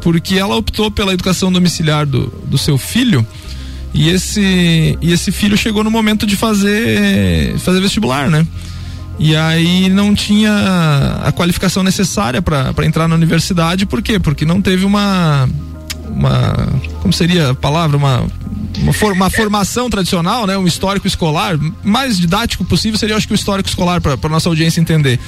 porque 0.03 0.37
ela 0.37 0.57
optou 0.57 0.91
pela 0.91 1.15
educação 1.15 1.53
domiciliar 1.53 2.05
do, 2.05 2.27
do 2.47 2.59
seu 2.59 2.77
filho 2.77 3.25
e 3.95 4.09
esse, 4.09 4.99
e 5.01 5.13
esse 5.13 5.31
filho 5.31 5.57
chegou 5.57 5.85
no 5.85 5.91
momento 5.91 6.27
de 6.27 6.35
fazer, 6.35 7.57
fazer 7.59 7.81
vestibular, 7.81 8.29
né? 8.31 8.47
E 9.19 9.37
aí 9.37 9.89
não 9.91 10.15
tinha 10.15 11.21
a 11.23 11.31
qualificação 11.31 11.83
necessária 11.83 12.41
para 12.41 12.87
entrar 12.87 13.07
na 13.07 13.15
universidade, 13.15 13.85
por 13.85 14.03
quê? 14.03 14.19
Porque 14.19 14.45
não 14.45 14.61
teve 14.63 14.85
uma. 14.85 15.49
uma 16.09 16.69
como 17.01 17.13
seria 17.13 17.51
a 17.51 17.55
palavra? 17.55 17.97
Uma, 17.97 18.27
uma, 18.79 18.93
for, 18.93 19.13
uma 19.13 19.31
formação 19.31 19.91
tradicional, 19.91 20.47
né? 20.47 20.57
Um 20.57 20.67
histórico 20.67 21.07
escolar. 21.07 21.59
Mais 21.83 22.19
didático 22.19 22.65
possível 22.65 22.99
seria, 22.99 23.17
acho 23.17 23.27
que, 23.27 23.33
o 23.33 23.37
histórico 23.37 23.69
escolar 23.69 24.01
para 24.01 24.29
nossa 24.29 24.49
audiência 24.49 24.81
entender. 24.81 25.19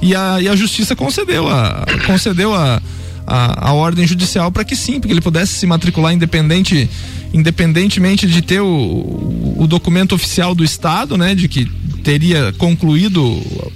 E 0.00 0.14
a, 0.14 0.40
e 0.40 0.48
a 0.48 0.56
justiça 0.56 0.96
concedeu 0.96 1.48
a, 1.48 1.86
concedeu 2.06 2.54
a, 2.54 2.82
a, 3.26 3.68
a 3.68 3.72
ordem 3.72 4.06
judicial 4.06 4.50
para 4.50 4.64
que 4.64 4.74
sim, 4.74 5.00
porque 5.00 5.12
ele 5.12 5.20
pudesse 5.20 5.54
se 5.54 5.66
matricular 5.66 6.12
independente 6.12 6.88
independentemente 7.32 8.26
de 8.26 8.42
ter 8.42 8.60
o, 8.60 9.54
o 9.56 9.66
documento 9.66 10.14
oficial 10.14 10.54
do 10.54 10.62
Estado, 10.62 11.16
né, 11.16 11.34
de 11.34 11.48
que 11.48 11.64
teria 12.04 12.52
concluído 12.58 13.22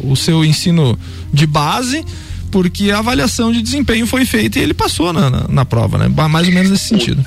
o 0.01 0.15
seu 0.15 0.45
ensino 0.45 0.99
de 1.33 1.47
base, 1.47 2.05
porque 2.51 2.91
a 2.91 2.99
avaliação 2.99 3.53
de 3.53 3.63
desempenho 3.63 4.07
foi 4.07 4.25
feita 4.27 4.59
e 4.59 4.63
ele 4.63 4.75
passou 4.75 5.13
na, 5.13 5.31
na, 5.31 5.49
na 5.49 5.65
prova, 5.65 5.97
né? 5.97 6.09
Mais 6.09 6.47
ou 6.49 6.53
menos 6.53 6.71
nesse 6.71 6.85
sentido. 6.85 7.25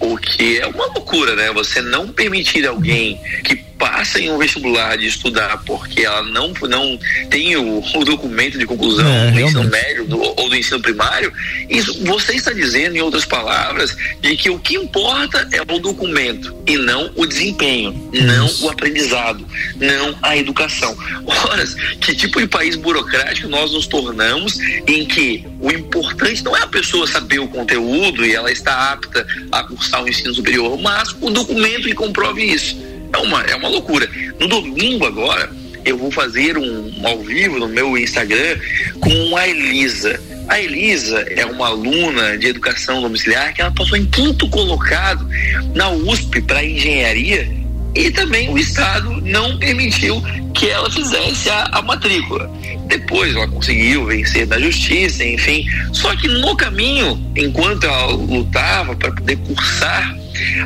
O 0.00 0.16
que 0.16 0.58
é 0.58 0.66
uma 0.66 0.86
loucura, 0.86 1.34
né? 1.34 1.50
Você 1.52 1.80
não 1.80 2.08
permitir 2.08 2.66
alguém 2.66 3.20
que 3.44 3.67
passa 3.78 4.20
em 4.20 4.30
um 4.30 4.38
vestibular 4.38 4.98
de 4.98 5.06
estudar 5.06 5.62
porque 5.64 6.02
ela 6.02 6.22
não, 6.22 6.52
não 6.68 6.98
tem 7.30 7.56
o, 7.56 7.78
o 7.78 8.04
documento 8.04 8.58
de 8.58 8.66
conclusão 8.66 9.06
é, 9.06 9.30
do 9.30 9.40
ensino 9.40 9.64
médio 9.64 10.04
do, 10.04 10.20
ou 10.20 10.48
do 10.48 10.56
ensino 10.56 10.80
primário, 10.80 11.32
isso 11.68 12.04
você 12.04 12.34
está 12.34 12.52
dizendo, 12.52 12.96
em 12.96 13.00
outras 13.00 13.24
palavras, 13.24 13.96
de 14.20 14.36
que 14.36 14.50
o 14.50 14.58
que 14.58 14.76
importa 14.76 15.48
é 15.52 15.62
o 15.62 15.78
documento 15.78 16.54
e 16.66 16.76
não 16.76 17.10
o 17.14 17.26
desempenho, 17.26 18.10
isso. 18.12 18.26
não 18.26 18.50
o 18.62 18.70
aprendizado, 18.70 19.46
não 19.76 20.18
a 20.22 20.36
educação. 20.36 20.96
Ora, 21.26 21.64
que 22.00 22.14
tipo 22.14 22.40
de 22.40 22.48
país 22.48 22.74
burocrático 22.76 23.48
nós 23.48 23.72
nos 23.72 23.86
tornamos 23.86 24.58
em 24.86 25.06
que 25.06 25.44
o 25.60 25.70
importante 25.70 26.42
não 26.42 26.56
é 26.56 26.62
a 26.62 26.66
pessoa 26.66 27.06
saber 27.06 27.38
o 27.38 27.48
conteúdo 27.48 28.24
e 28.24 28.34
ela 28.34 28.50
está 28.50 28.92
apta 28.92 29.26
a 29.52 29.62
cursar 29.62 30.02
o 30.02 30.08
ensino 30.08 30.34
superior, 30.34 30.78
mas 30.80 31.14
o 31.20 31.30
documento 31.30 31.82
que 31.82 31.94
comprove 31.94 32.42
isso. 32.42 32.76
É 33.12 33.18
uma, 33.18 33.42
é 33.42 33.56
uma 33.56 33.68
loucura. 33.68 34.08
No 34.38 34.48
domingo 34.48 35.06
agora, 35.06 35.50
eu 35.84 35.96
vou 35.96 36.10
fazer 36.10 36.56
um, 36.58 36.92
ao 37.04 37.18
vivo 37.22 37.58
no 37.58 37.68
meu 37.68 37.96
Instagram 37.96 38.58
com 39.00 39.36
a 39.36 39.48
Elisa. 39.48 40.20
A 40.48 40.60
Elisa 40.60 41.20
é 41.30 41.44
uma 41.44 41.68
aluna 41.68 42.36
de 42.38 42.46
educação 42.46 43.02
domiciliar 43.02 43.52
que 43.54 43.60
ela 43.60 43.70
passou 43.70 43.96
em 43.96 44.06
quinto 44.06 44.48
colocado 44.48 45.28
na 45.74 45.90
USP 45.90 46.40
para 46.42 46.64
engenharia 46.64 47.48
e 47.94 48.10
também 48.10 48.48
o 48.48 48.58
Estado 48.58 49.20
não 49.22 49.58
permitiu 49.58 50.22
que 50.54 50.68
ela 50.68 50.90
fizesse 50.90 51.48
a, 51.50 51.64
a, 51.72 51.82
matrícula. 51.82 52.50
Depois 52.86 53.34
ela 53.34 53.48
conseguiu 53.48 54.06
vencer 54.06 54.46
na 54.46 54.58
justiça, 54.58 55.24
enfim. 55.24 55.64
Só 55.92 56.14
que 56.16 56.28
no 56.28 56.56
caminho, 56.56 57.20
enquanto 57.36 57.84
ela 57.84 58.12
lutava 58.12 58.94
para 58.94 59.12
poder 59.12 59.36
cursar 59.38 60.16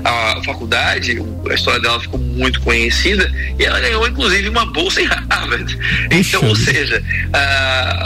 a 0.04 0.40
faculdade, 0.44 1.18
a 1.48 1.54
história 1.54 1.80
dela 1.80 2.00
ficou 2.00 2.18
muito 2.18 2.60
conhecida 2.60 3.32
e 3.58 3.64
ela 3.64 3.80
ganhou 3.80 4.06
inclusive 4.06 4.48
uma 4.48 4.66
bolsa 4.66 5.00
em 5.00 5.06
Harvard. 5.06 5.78
Então, 6.10 6.44
ou 6.46 6.56
seja, 6.56 7.02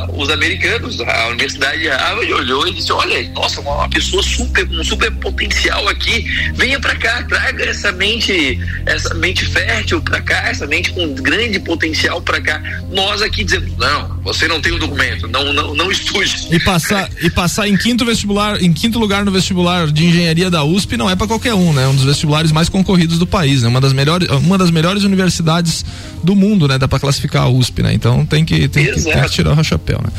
os 0.09 0.31
americanos, 0.31 1.00
a 1.00 1.29
Universidade 1.29 1.81
de 1.81 1.88
Harvard 1.88 2.33
olhou 2.33 2.66
e 2.66 2.72
disse: 2.72 2.92
Olha, 2.92 3.29
nossa, 3.31 3.61
uma, 3.61 3.74
uma 3.74 3.88
pessoa 3.88 4.22
super, 4.22 4.66
um 4.70 4.85
super 4.85 5.11
potencial 5.12 5.88
aqui, 5.88 6.24
venha 6.55 6.81
para 6.81 6.94
cá, 6.96 7.22
traga 7.24 7.64
essa 7.64 7.92
mente, 7.92 8.59
essa 8.87 9.14
mente 9.14 9.44
fértil 9.44 10.00
para 10.00 10.20
cá, 10.20 10.48
essa 10.48 10.66
mente 10.66 10.92
com 10.92 11.14
grande 11.14 11.59
potencial 11.61 12.20
para 12.20 12.40
cá. 12.40 12.62
Nós 12.90 13.22
aqui 13.22 13.44
dizemos: 13.44 13.76
Não, 13.76 14.16
você 14.22 14.48
não 14.48 14.61
tem 14.61 14.72
o 14.72 14.76
um 14.76 14.79
documento, 14.79 15.29
não, 15.29 15.52
não, 15.52 15.74
não 15.74 15.90
estude. 15.90 16.48
E 16.50 16.61
passar, 16.61 17.09
e 17.22 17.31
passar 17.31 17.68
em 17.68 17.76
quinto 17.76 18.05
vestibular, 18.05 18.62
em 18.62 18.72
quinto 18.72 18.98
lugar 18.98 19.24
no 19.24 19.31
vestibular 19.31 19.87
de 19.90 20.05
engenharia 20.05 20.50
da 20.50 20.64
USP 20.64 20.96
não 20.96 21.09
é 21.11 21.16
para 21.16 21.26
qualquer 21.26 21.55
um, 21.57 21.73
né? 21.73 21.87
Um 21.88 21.95
dos 21.95 22.05
vestibulares 22.05 22.53
mais 22.53 22.69
concorridos 22.69 23.19
do 23.19 23.27
país, 23.27 23.62
né? 23.62 23.69
Uma 23.69 23.81
das 23.81 23.92
melhores, 23.92 24.29
uma 24.31 24.57
das 24.57 24.71
melhores 24.71 25.03
universidades 25.03 25.85
do 26.23 26.35
mundo, 26.35 26.69
né? 26.69 26.79
Dá 26.79 26.87
para 26.87 26.99
classificar 26.99 27.45
a 27.45 27.49
USP, 27.49 27.83
né? 27.83 27.92
Então 27.92 28.25
tem 28.25 28.45
que, 28.45 28.69
tem, 28.69 28.87
que, 28.87 29.01
tem 29.03 29.23
que 29.23 29.31
tirar 29.31 29.59
o 29.59 29.64
chapéu, 29.64 30.01
né? 30.03 30.11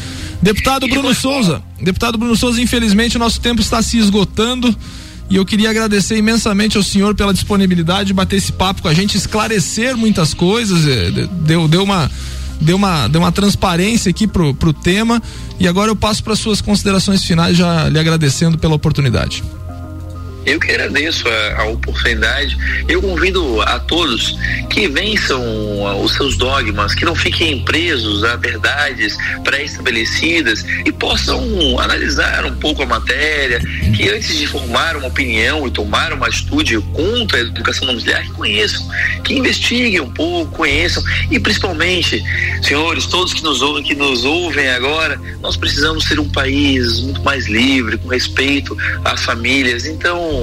Deputado 0.41 0.87
Bruno 0.87 1.13
Souza, 1.13 1.61
deputado 1.81 2.17
Bruno 2.17 2.35
Souza, 2.35 2.61
infelizmente 2.61 3.15
o 3.15 3.19
nosso 3.19 3.39
tempo 3.39 3.61
está 3.61 3.81
se 3.81 3.97
esgotando. 3.97 4.75
E 5.29 5.35
eu 5.35 5.45
queria 5.45 5.69
agradecer 5.69 6.17
imensamente 6.17 6.77
ao 6.77 6.83
senhor 6.83 7.13
pela 7.13 7.33
disponibilidade 7.33 8.07
de 8.07 8.13
bater 8.13 8.37
esse 8.37 8.53
papo 8.53 8.81
com 8.81 8.87
a 8.87 8.93
gente, 8.93 9.17
esclarecer 9.17 9.97
muitas 9.97 10.33
coisas, 10.33 10.87
eh, 10.87 11.27
deu, 11.41 11.67
deu 11.67 11.83
uma 11.83 12.09
deu 12.61 12.75
uma, 12.75 13.07
deu 13.07 13.21
uma 13.21 13.31
transparência 13.31 14.09
aqui 14.09 14.27
pro, 14.27 14.53
pro 14.53 14.73
tema 14.73 15.21
e 15.59 15.67
agora 15.67 15.91
eu 15.91 15.95
passo 15.95 16.23
para 16.23 16.35
suas 16.35 16.61
considerações 16.61 17.23
finais 17.23 17.55
já 17.55 17.89
lhe 17.89 17.99
agradecendo 17.99 18.57
pela 18.57 18.75
oportunidade. 18.75 19.43
Eu 20.47 20.61
que 20.61 20.71
agradeço 20.71 21.27
a, 21.27 21.61
a, 21.61 21.65
oportunidade. 21.65 22.57
Eu 22.87 23.01
convido 23.01 23.61
a 23.63 23.79
todos 23.79 24.33
que 24.69 24.87
vençam 24.87 25.43
os 26.01 26.13
seus 26.13 26.37
dogmas, 26.37 26.95
que 26.95 27.03
não 27.03 27.13
fiquem 27.13 27.59
presos 27.65 28.23
a 28.23 28.37
verdades 28.37 29.17
pré-estabelecidas 29.43 30.65
e 30.85 30.91
possam 30.91 31.77
analisar 31.79 32.45
um 32.45 32.55
pouco 32.55 32.81
a 32.81 32.85
matéria, 32.85 33.59
que 33.93 34.09
antes 34.09 34.37
de 34.37 34.47
formar 34.47 34.95
uma 34.95 35.07
opinião 35.07 35.67
e 35.67 35.71
tomar 35.71 36.13
uma 36.13 36.27
atitude 36.27 36.79
contra 36.93 37.39
a 37.39 37.41
educação 37.41 37.85
domiciliar, 37.85 38.23
que 38.23 38.31
conheçam, 38.31 38.87
que 39.25 39.33
investiguem 39.33 39.99
um 39.99 40.09
pouco, 40.09 40.55
conheçam 40.55 41.03
e 41.29 41.37
principalmente, 41.41 42.23
senhores, 42.63 43.05
todos 43.05 43.33
que 43.33 43.43
nos 43.43 43.61
ouvem, 43.61 43.83
que 43.83 43.95
nos 43.95 44.23
ouvem 44.23 44.69
agora, 44.69 45.19
nós 45.41 45.57
precisamos 45.57 46.05
ser 46.05 46.21
um 46.21 46.29
país 46.29 47.01
muito 47.01 47.21
mais 47.21 47.47
livre, 47.47 47.97
com 47.97 48.07
respeito 48.07 48.77
às 49.03 49.25
famílias. 49.25 49.85
Então, 49.85 50.36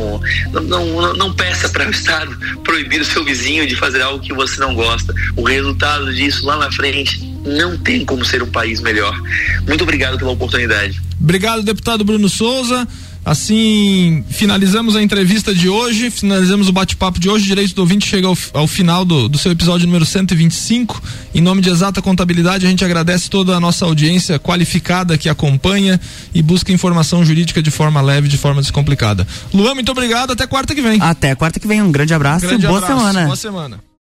não, 0.52 0.62
não, 0.62 1.14
não 1.14 1.32
peça 1.32 1.68
para 1.68 1.86
o 1.86 1.90
Estado 1.90 2.36
proibir 2.62 3.00
o 3.00 3.04
seu 3.04 3.24
vizinho 3.24 3.66
de 3.66 3.76
fazer 3.76 4.02
algo 4.02 4.24
que 4.24 4.32
você 4.32 4.60
não 4.60 4.74
gosta. 4.74 5.14
O 5.36 5.42
resultado 5.42 6.12
disso 6.14 6.44
lá 6.46 6.56
na 6.56 6.70
frente 6.70 7.24
não 7.44 7.76
tem 7.76 8.04
como 8.04 8.24
ser 8.24 8.42
um 8.42 8.50
país 8.50 8.80
melhor. 8.80 9.20
Muito 9.66 9.82
obrigado 9.82 10.18
pela 10.18 10.30
oportunidade. 10.30 11.00
Obrigado, 11.20 11.62
deputado 11.62 12.04
Bruno 12.04 12.28
Souza. 12.28 12.86
Assim, 13.24 14.22
finalizamos 14.28 14.94
a 14.94 15.02
entrevista 15.02 15.54
de 15.54 15.68
hoje, 15.68 16.10
finalizamos 16.10 16.68
o 16.68 16.72
bate-papo 16.72 17.18
de 17.18 17.30
hoje. 17.30 17.46
Direito 17.46 17.74
do 17.74 17.80
ouvinte 17.80 18.06
chega 18.06 18.26
ao, 18.26 18.36
ao 18.52 18.66
final 18.66 19.04
do, 19.04 19.28
do, 19.28 19.38
seu 19.38 19.50
episódio 19.50 19.86
número 19.86 20.04
125. 20.04 21.02
Em 21.34 21.40
nome 21.40 21.62
de 21.62 21.70
Exata 21.70 22.02
Contabilidade, 22.02 22.66
a 22.66 22.68
gente 22.68 22.84
agradece 22.84 23.30
toda 23.30 23.56
a 23.56 23.60
nossa 23.60 23.86
audiência 23.86 24.38
qualificada 24.38 25.16
que 25.16 25.28
acompanha 25.28 25.98
e 26.34 26.42
busca 26.42 26.70
informação 26.70 27.24
jurídica 27.24 27.62
de 27.62 27.70
forma 27.70 28.00
leve, 28.02 28.28
de 28.28 28.36
forma 28.36 28.60
descomplicada. 28.60 29.26
Luan, 29.52 29.74
muito 29.74 29.90
obrigado. 29.90 30.32
Até 30.32 30.46
quarta 30.46 30.74
que 30.74 30.82
vem. 30.82 31.00
Até 31.00 31.34
quarta 31.34 31.58
que 31.58 31.66
vem. 31.66 31.80
Um 31.80 31.90
grande 31.90 32.12
abraço 32.12 32.44
um 32.44 32.48
grande 32.48 32.66
e 32.66 32.68
boa 32.68 32.78
abraço, 32.78 32.98
semana. 32.98 33.24
Boa 33.24 33.36
semana. 33.36 33.84